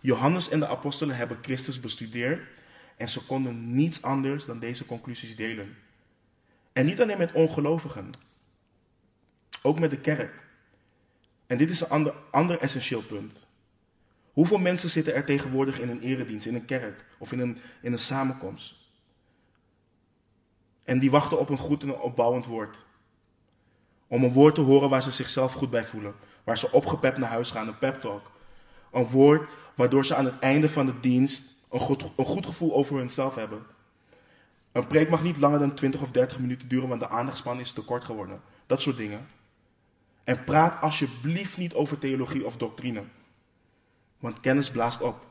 [0.00, 2.46] Johannes en de apostelen hebben Christus bestudeerd
[2.96, 5.76] en ze konden niets anders dan deze conclusies delen.
[6.72, 8.10] En niet alleen met ongelovigen,
[9.62, 10.46] ook met de kerk.
[11.46, 13.46] En dit is een ander, essentieel punt.
[14.38, 17.92] Hoeveel mensen zitten er tegenwoordig in een eredienst, in een kerk of in een, in
[17.92, 18.74] een samenkomst?
[20.84, 22.84] En die wachten op een goed en opbouwend woord.
[24.06, 26.14] Om een woord te horen waar ze zichzelf goed bij voelen.
[26.44, 28.30] Waar ze opgepept naar huis gaan, een pep talk.
[28.92, 32.74] Een woord waardoor ze aan het einde van de dienst een goed, een goed gevoel
[32.74, 33.62] over hunzelf hebben.
[34.72, 37.72] Een preek mag niet langer dan 20 of 30 minuten duren, want de aandachtspan is
[37.72, 38.40] te kort geworden.
[38.66, 39.26] Dat soort dingen.
[40.24, 43.02] En praat alsjeblieft niet over theologie of doctrine.
[44.18, 45.26] Want kennis blaast op.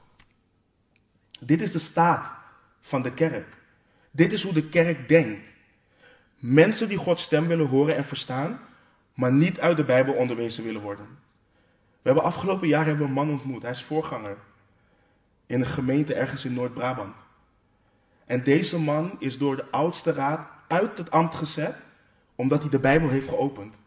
[1.39, 2.35] Dit is de staat
[2.81, 3.57] van de kerk.
[4.11, 5.55] Dit is hoe de kerk denkt.
[6.35, 8.59] Mensen die Gods stem willen horen en verstaan,
[9.13, 11.05] maar niet uit de Bijbel onderwezen willen worden.
[12.01, 13.61] We hebben afgelopen jaar hebben we een man ontmoet.
[13.61, 14.37] Hij is voorganger
[15.45, 17.25] in een gemeente ergens in Noord-Brabant.
[18.25, 21.85] En deze man is door de oudste raad uit het ambt gezet
[22.35, 23.81] omdat hij de Bijbel heeft geopend.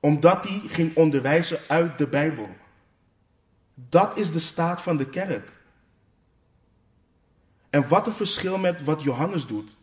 [0.00, 2.48] Omdat hij ging onderwijzen uit de Bijbel.
[3.88, 5.50] Dat is de staat van de kerk.
[7.70, 9.76] En wat een verschil met wat Johannes doet.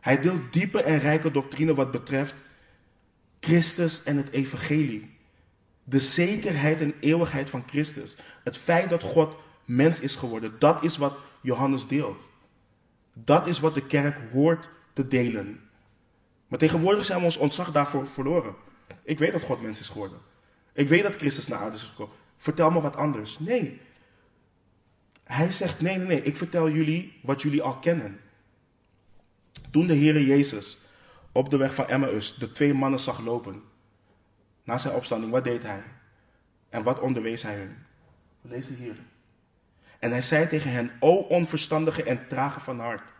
[0.00, 2.34] Hij deelt diepe en rijke doctrine wat betreft
[3.40, 5.16] Christus en het evangelie.
[5.84, 8.16] De zekerheid en eeuwigheid van Christus.
[8.44, 10.56] Het feit dat God mens is geworden.
[10.58, 12.26] Dat is wat Johannes deelt.
[13.12, 15.60] Dat is wat de kerk hoort te delen.
[16.48, 18.54] Maar tegenwoordig zijn we ons ontzag daarvoor verloren.
[19.02, 20.18] Ik weet dat God mens is geworden.
[20.72, 22.14] Ik weet dat Christus naar aarde is gekomen.
[22.44, 23.38] Vertel me wat anders.
[23.38, 23.80] Nee.
[25.22, 26.22] Hij zegt: nee, nee, nee.
[26.22, 28.20] Ik vertel jullie wat jullie al kennen.
[29.70, 30.78] Toen de Heere Jezus
[31.32, 33.62] op de weg van Emmaus de twee mannen zag lopen,
[34.64, 35.82] na zijn opstanding, wat deed hij?
[36.68, 37.76] En wat onderwees hij hun?
[38.40, 38.96] We lezen hier.
[39.98, 43.12] En hij zei tegen hen, o onverstandige en trage van hart,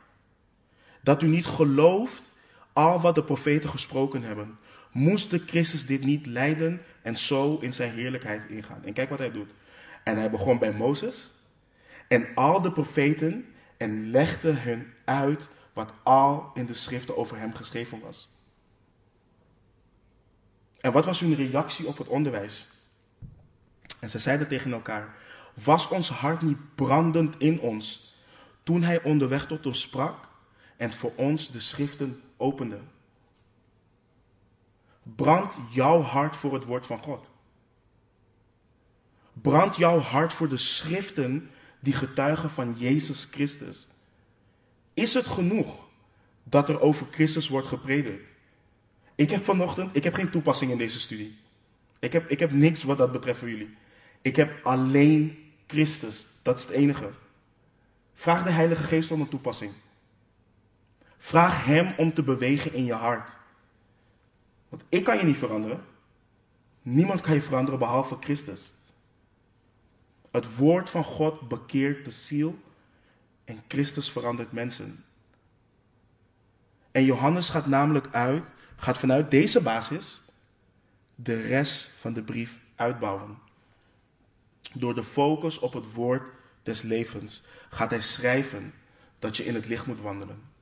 [1.03, 2.31] dat u niet gelooft
[2.73, 4.59] al wat de profeten gesproken hebben.
[4.95, 8.85] Moest de Christus dit niet lijden en zo in zijn heerlijkheid ingaan?
[8.85, 9.55] En kijk wat hij doet.
[10.05, 11.33] En hij begon bij Mozes
[12.09, 17.55] en al de profeten en legde hun uit wat al in de schriften over hem
[17.55, 18.29] geschreven was.
[20.81, 22.67] En wat was hun reactie op het onderwijs?
[24.01, 25.17] En ze zeiden tegen elkaar:
[25.55, 28.15] Was ons hart niet brandend in ons
[28.63, 30.29] toen hij onderweg tot ons sprak
[30.77, 32.79] en voor ons de schriften opende?
[35.05, 37.31] Brand jouw hart voor het woord van God.
[39.33, 41.51] Brand jouw hart voor de schriften
[41.81, 43.87] die getuigen van Jezus Christus.
[44.95, 45.87] Is het genoeg
[46.43, 48.35] dat er over Christus wordt gepredikt?
[49.15, 51.37] Ik heb vanochtend, ik heb geen toepassing in deze studie.
[51.99, 53.75] Ik heb, ik heb niks wat dat betreft voor jullie.
[54.23, 56.27] Ik heb alleen Christus.
[56.43, 57.11] Dat is het enige.
[58.15, 59.73] Vraag de Heilige Geest om een toepassing.
[61.17, 63.37] Vraag Hem om te bewegen in je hart.
[64.75, 65.85] Want ik kan je niet veranderen.
[66.83, 68.73] Niemand kan je veranderen behalve Christus.
[70.31, 72.59] Het woord van God bekeert de ziel
[73.45, 75.05] en Christus verandert mensen.
[76.91, 78.45] En Johannes gaat namelijk uit,
[78.77, 80.23] gaat vanuit deze basis
[81.15, 83.39] de rest van de brief uitbouwen.
[84.73, 86.31] Door de focus op het woord
[86.63, 88.75] des levens gaat hij schrijven
[89.19, 90.54] dat je in het licht moet wandelen.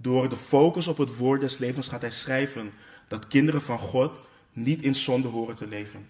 [0.00, 2.72] Door de focus op het woord des levens gaat hij schrijven
[3.08, 4.18] dat kinderen van God
[4.52, 6.08] niet in zonde horen te leven.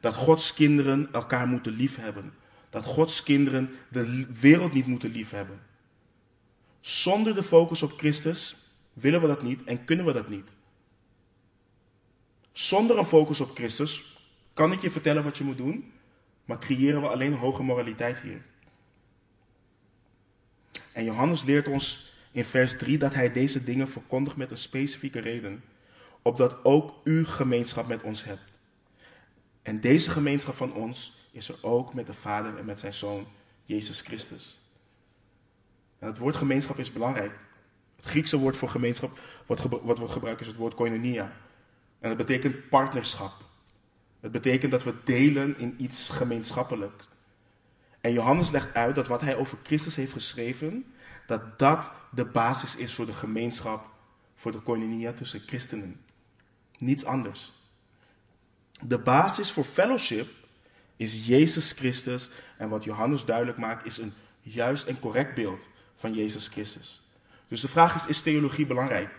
[0.00, 2.32] Dat Gods kinderen elkaar moeten liefhebben.
[2.70, 5.60] Dat Gods kinderen de wereld niet moeten liefhebben.
[6.80, 8.56] Zonder de focus op Christus
[8.92, 10.56] willen we dat niet en kunnen we dat niet.
[12.52, 14.04] Zonder een focus op Christus
[14.52, 15.92] kan ik je vertellen wat je moet doen,
[16.44, 18.42] maar creëren we alleen hoge moraliteit hier.
[20.92, 25.20] En Johannes leert ons in vers 3 dat hij deze dingen verkondigt met een specifieke
[25.20, 25.62] reden,
[26.22, 28.42] opdat ook u gemeenschap met ons hebt.
[29.62, 33.26] En deze gemeenschap van ons is er ook met de Vader en met zijn Zoon,
[33.64, 34.60] Jezus Christus.
[35.98, 37.32] Het woord gemeenschap is belangrijk.
[37.96, 41.32] Het Griekse woord voor gemeenschap, wat, wat wordt gebruikt, is het woord koinonia.
[41.98, 43.32] En dat betekent partnerschap.
[44.20, 47.08] Het betekent dat we delen in iets gemeenschappelijks.
[48.00, 50.94] En Johannes legt uit dat wat hij over Christus heeft geschreven,
[51.26, 53.90] dat dat de basis is voor de gemeenschap,
[54.34, 56.00] voor de koinonia tussen christenen.
[56.78, 57.52] Niets anders.
[58.80, 60.28] De basis voor fellowship
[60.96, 62.30] is Jezus Christus.
[62.56, 67.02] En wat Johannes duidelijk maakt, is een juist en correct beeld van Jezus Christus.
[67.48, 69.10] Dus de vraag is: is theologie belangrijk?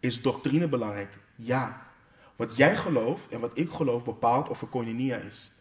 [0.00, 1.18] Is doctrine belangrijk?
[1.36, 1.88] Ja.
[2.36, 5.52] Wat jij gelooft en wat ik geloof bepaalt of er koinonia is.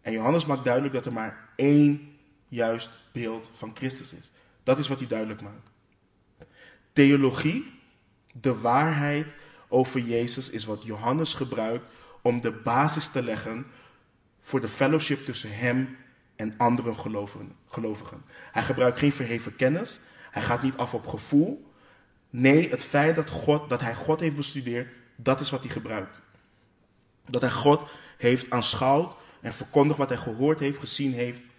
[0.00, 2.11] En Johannes maakt duidelijk dat er maar één
[2.52, 4.30] juist beeld van Christus is.
[4.62, 5.70] Dat is wat hij duidelijk maakt.
[6.92, 7.80] Theologie,
[8.32, 9.36] de waarheid
[9.68, 11.84] over Jezus, is wat Johannes gebruikt
[12.22, 13.66] om de basis te leggen
[14.38, 15.96] voor de fellowship tussen hem
[16.36, 16.94] en andere
[17.68, 18.24] gelovigen.
[18.52, 20.00] Hij gebruikt geen verheven kennis.
[20.30, 21.72] Hij gaat niet af op gevoel.
[22.30, 26.20] Nee, het feit dat, God, dat hij God heeft bestudeerd, dat is wat hij gebruikt.
[27.26, 31.50] Dat hij God heeft aanschouwd en verkondigd wat hij gehoord heeft, gezien heeft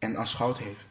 [0.00, 0.88] en aanschouwd heeft.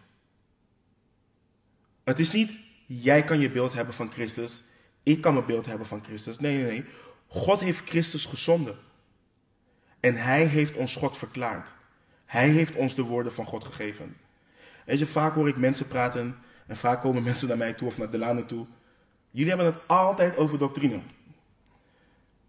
[2.04, 4.64] Het is niet, jij kan je beeld hebben van Christus,
[5.04, 6.40] ik kan mijn beeld hebben van Christus.
[6.40, 6.86] Nee, nee, nee.
[7.28, 8.78] God heeft Christus gezonden.
[10.00, 11.76] En hij heeft ons God verklaard.
[12.26, 14.18] Hij heeft ons de woorden van God gegeven.
[14.86, 16.36] Weet je, vaak hoor ik mensen praten
[16.68, 18.66] en vaak komen mensen naar mij toe of naar Delano toe.
[19.32, 21.02] Jullie hebben het altijd over doctrine.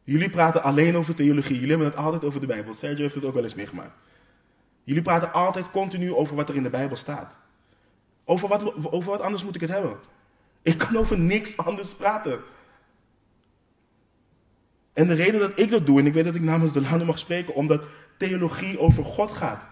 [0.05, 1.55] Jullie praten alleen over theologie.
[1.55, 2.75] Jullie hebben het altijd over de Bijbel.
[2.75, 3.97] Sergio heeft het ook wel eens meegemaakt.
[4.91, 7.39] Jullie praten altijd continu over wat er in de Bijbel staat.
[8.25, 9.97] Over wat, over wat anders moet ik het hebben?
[10.63, 12.41] Ik kan over niks anders praten.
[14.93, 17.07] En de reden dat ik dat doe, en ik weet dat ik namens de landen
[17.07, 17.85] mag spreken, omdat
[18.19, 19.65] theologie over God gaat.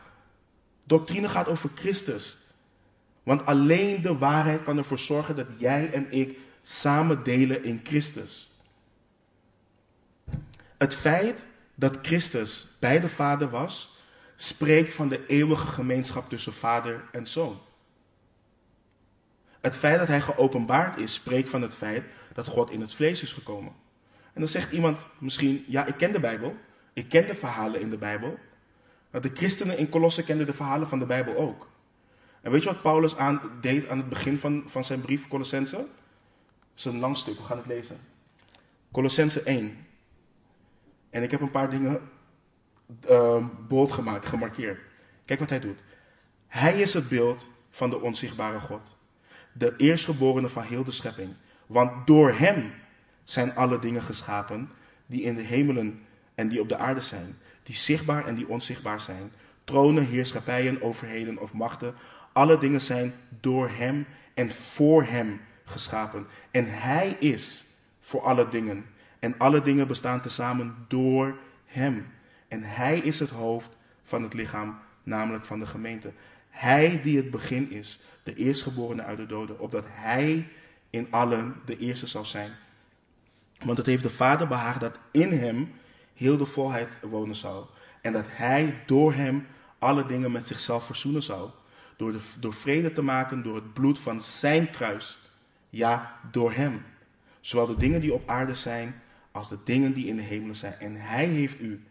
[0.84, 2.38] Doctrine gaat over Christus.
[3.22, 8.50] Want alleen de waarheid kan ervoor zorgen dat jij en ik samen delen in Christus.
[10.76, 13.96] Het feit dat Christus bij de Vader was,
[14.40, 17.58] spreekt van de eeuwige gemeenschap tussen Vader en Zoon.
[19.60, 23.22] Het feit dat hij geopenbaard is, spreekt van het feit dat God in het vlees
[23.22, 23.72] is gekomen.
[24.32, 26.56] En dan zegt iemand misschien, ja, ik ken de Bijbel,
[26.92, 28.38] ik ken de verhalen in de Bijbel.
[29.10, 31.68] Maar de christenen in Colosse kenden de verhalen van de Bijbel ook.
[32.42, 35.76] En weet je wat Paulus aan, deed aan het begin van, van zijn brief Colossense?
[35.76, 35.86] Dat
[36.76, 37.98] is een lang stuk, we gaan het lezen.
[38.92, 39.86] Colossense 1.
[41.10, 42.00] En ik heb een paar dingen
[43.68, 44.80] bold gemaakt, gemarkeerd.
[45.24, 45.78] Kijk wat hij doet.
[46.46, 48.96] Hij is het beeld van de onzichtbare God.
[49.52, 51.34] De eerstgeborene van heel de schepping.
[51.66, 52.72] Want door hem
[53.24, 54.70] zijn alle dingen geschapen
[55.06, 56.02] die in de hemelen
[56.34, 57.38] en die op de aarde zijn.
[57.62, 59.32] Die zichtbaar en die onzichtbaar zijn.
[59.64, 61.94] Tronen, heerschappijen, overheden of machten.
[62.32, 66.26] Alle dingen zijn door hem en voor hem geschapen.
[66.50, 67.66] En hij is
[68.00, 68.84] voor alle dingen.
[69.18, 72.06] En alle dingen bestaan tezamen door hem.
[72.48, 76.12] En hij is het hoofd van het lichaam, namelijk van de gemeente.
[76.50, 80.48] Hij die het begin is, de eerstgeborene uit de doden, opdat hij
[80.90, 82.52] in allen de eerste zal zijn.
[83.64, 85.72] Want het heeft de Vader behaagd dat in hem
[86.14, 87.66] heel de volheid wonen zou.
[88.00, 89.46] En dat hij door hem
[89.78, 91.50] alle dingen met zichzelf verzoenen zou.
[91.96, 95.18] Door, de, door vrede te maken door het bloed van zijn kruis.
[95.70, 96.82] Ja, door hem.
[97.40, 100.78] Zowel de dingen die op aarde zijn als de dingen die in de hemelen zijn.
[100.78, 101.82] En hij heeft u,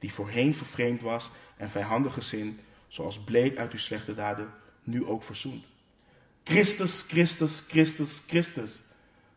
[0.00, 5.22] die voorheen vervreemd was en vijandig gezind, zoals bleek uit uw slechte daden, nu ook
[5.22, 5.66] verzoend.
[6.44, 8.82] Christus, Christus, Christus, Christus.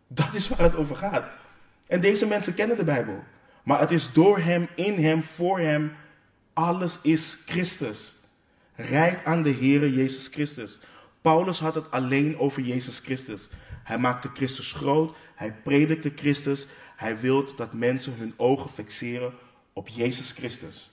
[0.07, 1.26] Dat is waar het over gaat.
[1.88, 3.24] En deze mensen kennen de Bijbel.
[3.64, 5.95] Maar het is door Hem, in Hem, voor Hem.
[6.53, 8.16] Alles is Christus.
[8.76, 10.80] Rijk aan de Heere Jezus Christus.
[11.22, 13.49] Paulus had het alleen over Jezus Christus.
[13.84, 15.16] Hij maakte Christus groot.
[15.36, 16.68] Hij predikte Christus.
[16.95, 19.34] Hij wil dat mensen hun ogen fixeren
[19.74, 20.91] op Jezus Christus.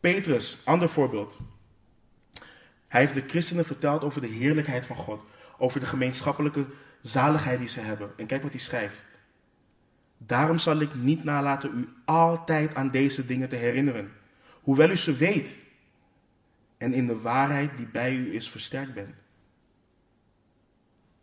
[0.00, 1.38] Petrus, ander voorbeeld.
[2.88, 5.22] Hij heeft de christenen verteld over de heerlijkheid van God.
[5.58, 6.66] Over de gemeenschappelijke
[7.00, 8.12] zaligheid die ze hebben.
[8.16, 9.04] En kijk wat hij schrijft.
[10.18, 14.12] Daarom zal ik niet nalaten u altijd aan deze dingen te herinneren,
[14.62, 15.60] hoewel u ze weet
[16.78, 19.14] en in de waarheid die bij u is versterkt bent.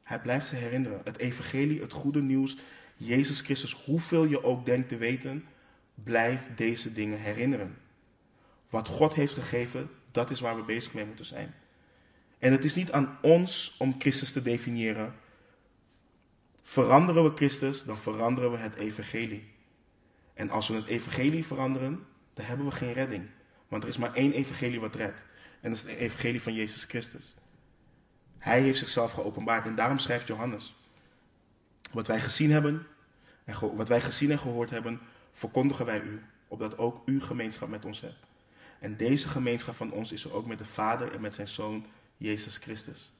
[0.03, 1.01] Hij blijft ze herinneren.
[1.03, 2.57] Het evangelie, het goede nieuws,
[2.95, 5.45] Jezus Christus, hoeveel je ook denkt te weten,
[5.93, 7.77] blijf deze dingen herinneren.
[8.69, 11.53] Wat God heeft gegeven, dat is waar we bezig mee moeten zijn.
[12.39, 15.15] En het is niet aan ons om Christus te definiëren,
[16.71, 19.53] Veranderen we Christus, dan veranderen we het evangelie.
[20.33, 23.29] En als we het evangelie veranderen, dan hebben we geen redding.
[23.67, 25.17] Want er is maar één evangelie wat redt.
[25.61, 27.35] En dat is het evangelie van Jezus Christus.
[28.37, 30.75] Hij heeft zichzelf geopenbaard en daarom schrijft Johannes.
[31.91, 32.87] Wat wij gezien hebben,
[33.43, 34.99] en wat wij gezien en gehoord hebben,
[35.31, 38.25] verkondigen wij u, opdat ook u gemeenschap met ons hebt.
[38.79, 41.85] En deze gemeenschap van ons is er ook met de Vader en met zijn Zoon,
[42.17, 43.11] Jezus Christus.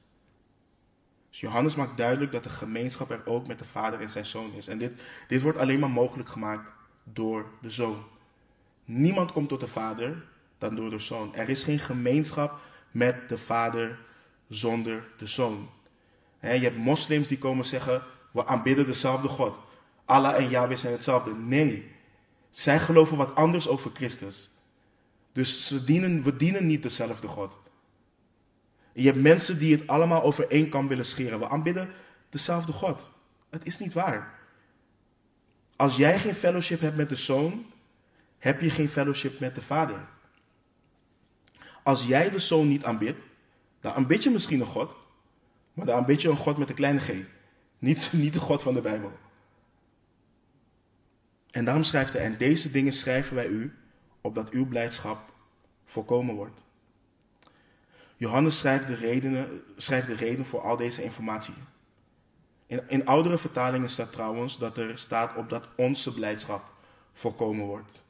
[1.30, 4.52] Dus Johannes maakt duidelijk dat de gemeenschap er ook met de Vader en zijn Zoon
[4.52, 4.68] is.
[4.68, 4.92] En dit,
[5.28, 6.70] dit wordt alleen maar mogelijk gemaakt
[7.04, 8.04] door de Zoon.
[8.84, 10.24] Niemand komt tot de Vader
[10.58, 11.34] dan door de Zoon.
[11.34, 12.60] Er is geen gemeenschap
[12.90, 13.98] met de Vader
[14.48, 15.70] zonder de Zoon.
[16.40, 19.60] je hebt moslims die komen zeggen, we aanbidden dezelfde God.
[20.04, 21.34] Allah en Yahweh zijn hetzelfde.
[21.34, 21.91] Nee,
[22.52, 24.50] zij geloven wat anders over Christus.
[25.32, 27.60] Dus ze dienen, we dienen niet dezelfde God.
[28.92, 31.38] Je hebt mensen die het allemaal over één kam willen scheren.
[31.38, 31.90] We aanbidden
[32.28, 33.12] dezelfde God.
[33.50, 34.38] Het is niet waar.
[35.76, 37.66] Als jij geen fellowship hebt met de zoon,
[38.38, 40.08] heb je geen fellowship met de vader.
[41.82, 43.22] Als jij de zoon niet aanbidt,
[43.80, 45.02] dan aanbid je misschien een God,
[45.72, 47.10] maar dan aanbid je een God met een kleine g.
[47.78, 49.12] Niet, niet de God van de Bijbel.
[51.52, 53.74] En daarom schrijft hij, en deze dingen schrijven wij u,
[54.20, 55.32] opdat uw blijdschap
[55.84, 56.64] volkomen wordt.
[58.16, 61.54] Johannes schrijft de, redenen, schrijft de reden voor al deze informatie.
[62.66, 66.72] In, in oudere vertalingen staat trouwens dat er staat op dat onze blijdschap
[67.12, 68.04] voorkomen wordt.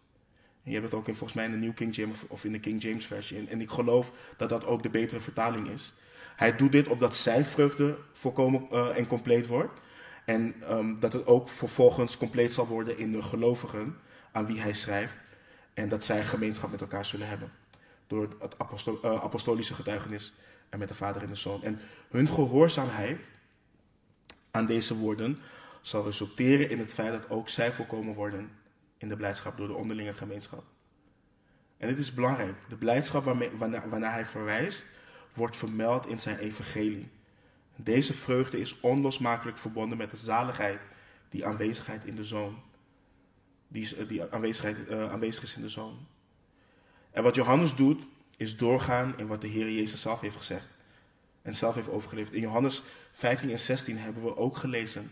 [0.64, 2.52] En je hebt het ook in, volgens mij in de New King James of in
[2.52, 3.48] de King James versie.
[3.48, 5.92] En ik geloof dat dat ook de betere vertaling is.
[6.36, 9.80] Hij doet dit opdat zijn vreugde volkomen uh, en compleet wordt.
[10.24, 13.96] En ehm, dat het ook vervolgens compleet zal worden in de gelovigen
[14.32, 15.16] aan wie hij schrijft.
[15.74, 17.52] En dat zij gemeenschap met elkaar zullen hebben.
[18.06, 18.56] Door het
[19.02, 20.32] eh, apostolische getuigenis
[20.68, 21.62] en met de Vader en de Zoon.
[21.62, 23.28] En hun gehoorzaamheid
[24.50, 25.38] aan deze woorden
[25.80, 28.50] zal resulteren in het feit dat ook zij volkomen worden
[28.98, 30.64] in de blijdschap door de onderlinge gemeenschap.
[31.76, 32.54] En dit is belangrijk.
[32.68, 33.24] De blijdschap
[33.88, 34.86] waarna hij verwijst,
[35.32, 37.10] wordt vermeld in zijn evangelie.
[37.76, 40.80] Deze vreugde is onlosmakelijk verbonden met de zaligheid
[41.28, 42.62] die aanwezigheid in de zoon.
[43.68, 46.06] Die, die aanwezigheid, uh, aanwezig is in de zoon.
[47.10, 48.02] En wat Johannes doet,
[48.36, 50.76] is doorgaan in wat de Heer Jezus zelf heeft gezegd.
[51.42, 52.34] En zelf heeft overgeleverd.
[52.34, 55.10] In Johannes 15 en 16 hebben we ook gelezen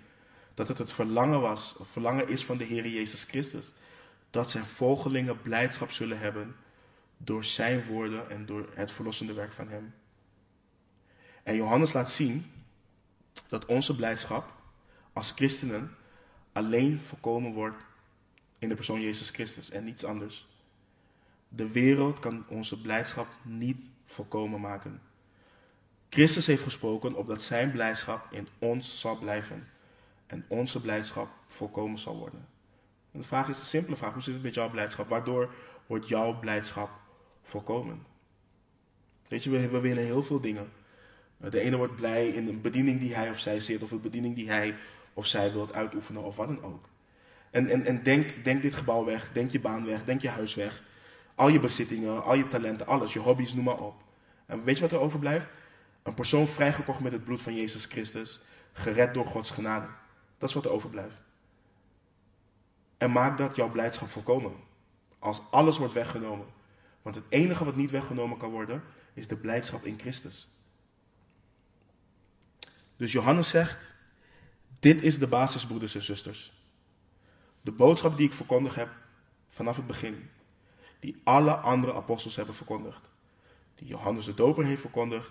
[0.54, 3.72] dat het het verlangen was, of verlangen is van de Heer Jezus Christus.
[4.30, 6.56] Dat zijn volgelingen blijdschap zullen hebben
[7.16, 9.94] door zijn woorden en door het verlossende werk van hem.
[11.42, 12.52] En Johannes laat zien
[13.48, 14.54] dat onze blijdschap
[15.12, 15.96] als christenen
[16.52, 17.84] alleen voorkomen wordt
[18.58, 20.48] in de persoon Jezus Christus en niets anders.
[21.48, 25.02] De wereld kan onze blijdschap niet volkomen maken.
[26.08, 29.68] Christus heeft gesproken opdat zijn blijdschap in ons zal blijven
[30.26, 32.48] en onze blijdschap volkomen zal worden.
[33.12, 35.08] En de vraag is een simpele vraag: hoe zit het met jouw blijdschap?
[35.08, 35.54] Waardoor
[35.86, 36.90] wordt jouw blijdschap
[37.42, 38.06] volkomen?
[39.28, 40.72] Weet je, we willen heel veel dingen.
[41.48, 44.34] De ene wordt blij in een bediening die hij of zij zit, of een bediening
[44.34, 44.74] die hij
[45.14, 46.88] of zij wilt uitoefenen, of wat dan ook.
[47.50, 50.54] En, en, en denk, denk dit gebouw weg, denk je baan weg, denk je huis
[50.54, 50.82] weg.
[51.34, 53.94] Al je bezittingen, al je talenten, alles, je hobby's, noem maar op.
[54.46, 55.48] En weet je wat er overblijft?
[56.02, 58.40] Een persoon vrijgekocht met het bloed van Jezus Christus,
[58.72, 59.86] gered door Gods genade.
[60.38, 61.22] Dat is wat er overblijft.
[62.98, 64.52] En maak dat jouw blijdschap volkomen.
[65.18, 66.46] Als alles wordt weggenomen.
[67.02, 68.82] Want het enige wat niet weggenomen kan worden,
[69.14, 70.48] is de blijdschap in Christus.
[73.00, 73.90] Dus Johannes zegt,
[74.80, 76.52] dit is de basis, broeders en zusters.
[77.60, 78.88] De boodschap die ik verkondigd heb
[79.46, 80.30] vanaf het begin,
[80.98, 83.10] die alle andere apostels hebben verkondigd,
[83.74, 85.30] die Johannes de Doper heeft verkondigd,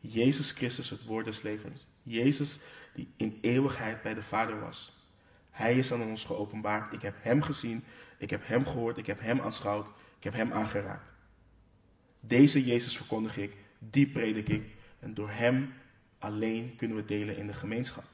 [0.00, 1.86] Jezus Christus, het woord des levens.
[2.02, 2.58] Jezus
[2.94, 4.96] die in eeuwigheid bij de Vader was.
[5.50, 6.92] Hij is aan ons geopenbaard.
[6.92, 7.84] Ik heb Hem gezien,
[8.18, 9.86] ik heb Hem gehoord, ik heb Hem aanschouwd,
[10.16, 11.12] ik heb Hem aangeraakt.
[12.20, 15.74] Deze Jezus verkondig ik, die predik ik en door Hem
[16.24, 18.04] alleen kunnen we delen in de gemeenschap.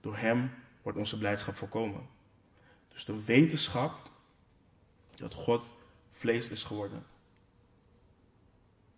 [0.00, 0.50] Door Hem
[0.82, 2.08] wordt onze blijdschap volkomen.
[2.88, 4.10] Dus de wetenschap
[5.10, 5.72] dat God
[6.10, 7.06] vlees is geworden.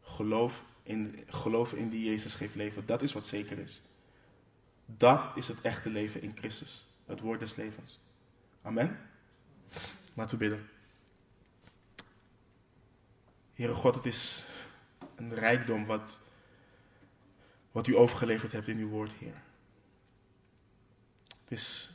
[0.02, 3.80] Geloof in, geloof in die Jezus geeft leven, dat is wat zeker is.
[4.86, 6.84] Dat is het echte leven in Christus.
[7.06, 7.98] Het woord des levens.
[8.62, 8.98] Amen.
[10.14, 10.68] Laten we bidden.
[13.54, 14.44] Heere God, het is
[15.14, 16.20] een rijkdom wat
[17.72, 19.42] wat u overgeleverd hebt in uw woord, Heer.
[21.48, 21.90] Is,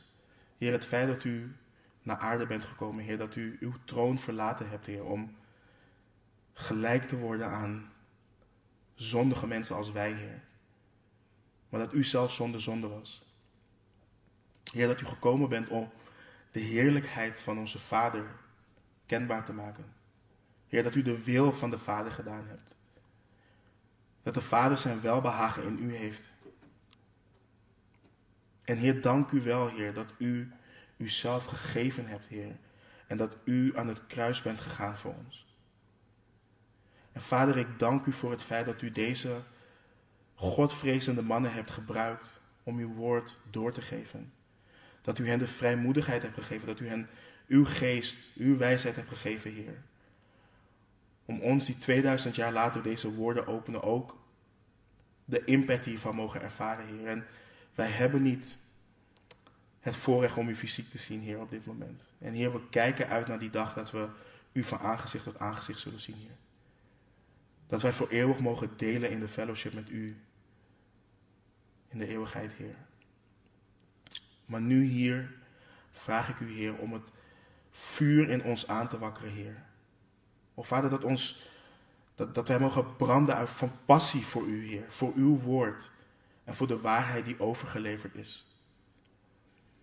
[0.58, 1.56] Heer, het feit dat u
[2.02, 5.36] naar aarde bent gekomen, Heer, dat u uw troon verlaten hebt, Heer, om
[6.52, 7.92] gelijk te worden aan
[8.94, 10.42] zondige mensen als wij, Heer.
[11.68, 13.22] Maar dat u zelf zonder zonde was.
[14.72, 15.90] Heer, dat u gekomen bent om
[16.50, 18.26] de heerlijkheid van onze Vader
[19.06, 19.94] kenbaar te maken.
[20.66, 22.77] Heer, dat u de wil van de Vader gedaan hebt.
[24.22, 26.32] Dat de Vader zijn welbehagen in u heeft.
[28.64, 30.52] En Heer, dank u wel, Heer, dat u
[30.96, 32.56] uzelf gegeven hebt, Heer.
[33.06, 35.46] En dat u aan het kruis bent gegaan voor ons.
[37.12, 39.42] En Vader, ik dank u voor het feit dat u deze
[40.34, 44.32] Godvrezende mannen hebt gebruikt om uw woord door te geven.
[45.02, 47.08] Dat u hen de vrijmoedigheid hebt gegeven, dat u hen
[47.46, 49.82] uw geest, uw wijsheid hebt gegeven, Heer
[51.28, 54.16] om ons die 2000 jaar later deze woorden openen ook
[55.24, 57.06] de impact hiervan mogen ervaren, Heer.
[57.06, 57.26] En
[57.74, 58.56] wij hebben niet
[59.80, 62.12] het voorrecht om u fysiek te zien, Heer, op dit moment.
[62.18, 64.08] En Heer, we kijken uit naar die dag dat we
[64.52, 66.36] u van aangezicht tot aangezicht zullen zien, Heer.
[67.66, 70.16] Dat wij voor eeuwig mogen delen in de fellowship met u.
[71.88, 72.76] In de eeuwigheid, Heer.
[74.46, 75.34] Maar nu hier
[75.90, 77.10] vraag ik u, Heer, om het
[77.70, 79.66] vuur in ons aan te wakkeren, Heer.
[80.58, 81.48] O Vader, dat, ons,
[82.14, 84.84] dat, dat wij mogen branden uit van passie voor U, Heer.
[84.88, 85.90] Voor Uw woord
[86.44, 88.46] en voor de waarheid die overgeleverd is.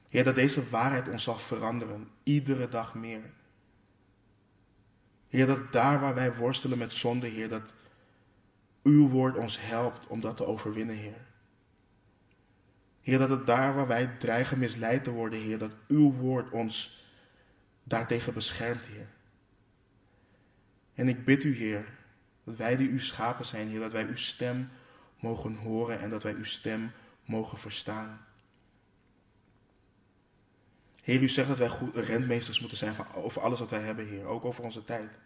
[0.10, 3.34] Heer, dat deze waarheid ons zal veranderen, iedere dag meer.
[5.28, 7.76] Heer, dat daar waar wij worstelen met zonde, Heer, dat
[8.84, 11.26] Uw woord ons helpt om dat te overwinnen, Heer.
[13.02, 17.06] Heer, dat het daar waar wij dreigen misleid te worden, Heer, dat Uw woord ons
[17.84, 19.15] daartegen beschermt, Heer.
[20.96, 21.86] En ik bid u, Heer,
[22.44, 24.70] dat wij die uw schapen zijn, Heer, dat wij uw stem
[25.20, 26.92] mogen horen en dat wij uw stem
[27.26, 28.26] mogen verstaan.
[31.04, 34.26] Heer, u zegt dat wij goed, rentmeesters moeten zijn over alles wat wij hebben, Heer.
[34.26, 35.20] Ook over onze tijd.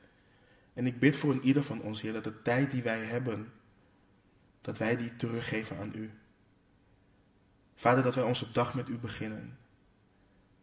[0.73, 3.51] En ik bid voor een ieder van ons, Heer, dat de tijd die wij hebben,
[4.61, 6.11] dat wij die teruggeven aan u.
[7.75, 9.57] Vader, dat wij onze dag met u beginnen.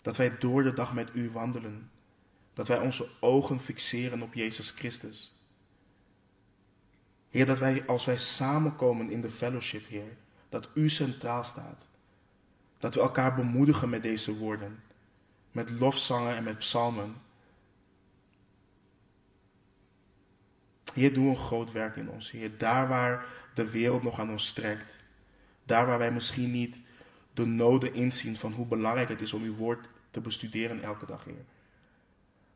[0.02, 1.90] Dat wij door de dag met u wandelen.
[2.56, 5.34] Dat wij onze ogen fixeren op Jezus Christus.
[7.30, 10.16] Heer, dat wij als wij samenkomen in de fellowship, Heer,
[10.48, 11.88] dat u centraal staat.
[12.78, 14.82] Dat we elkaar bemoedigen met deze woorden.
[15.52, 17.14] Met lofzangen en met psalmen.
[20.92, 22.58] Heer, doe een groot werk in ons, Heer.
[22.58, 24.98] Daar waar de wereld nog aan ons strekt.
[25.64, 26.82] Daar waar wij misschien niet
[27.34, 31.24] de noden inzien van hoe belangrijk het is om uw woord te bestuderen elke dag,
[31.24, 31.44] Heer.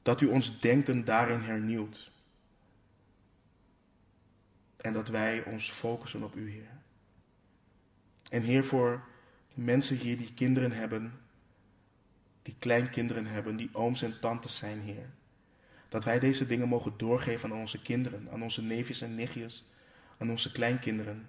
[0.03, 2.11] Dat u ons denken daarin hernieuwt.
[4.77, 6.79] En dat wij ons focussen op u, Heer.
[8.31, 9.05] En Heer, voor
[9.55, 11.21] de mensen hier die kinderen hebben,
[12.43, 15.11] die kleinkinderen hebben, die ooms en tantes zijn, Heer.
[15.89, 19.65] Dat wij deze dingen mogen doorgeven aan onze kinderen, aan onze neefjes en nichtjes,
[20.19, 21.29] aan onze kleinkinderen.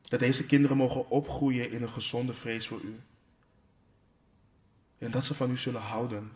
[0.00, 3.00] Dat deze kinderen mogen opgroeien in een gezonde vrees voor u.
[5.04, 6.32] En dat ze van u zullen houden.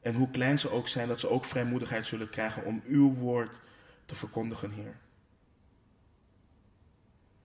[0.00, 3.60] En hoe klein ze ook zijn, dat ze ook vrijmoedigheid zullen krijgen om uw woord
[4.04, 4.98] te verkondigen, Heer.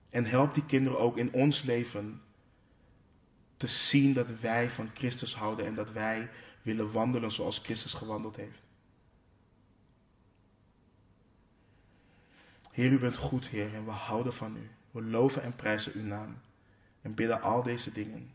[0.10, 2.22] En help die kinderen ook in ons leven
[3.58, 6.30] te zien dat wij van Christus houden en dat wij
[6.62, 8.68] willen wandelen zoals Christus gewandeld heeft.
[12.72, 14.70] Heer, u bent goed, Heer, en we houden van u.
[14.92, 16.42] We loven en prijzen uw naam
[17.02, 18.35] en bidden al deze dingen.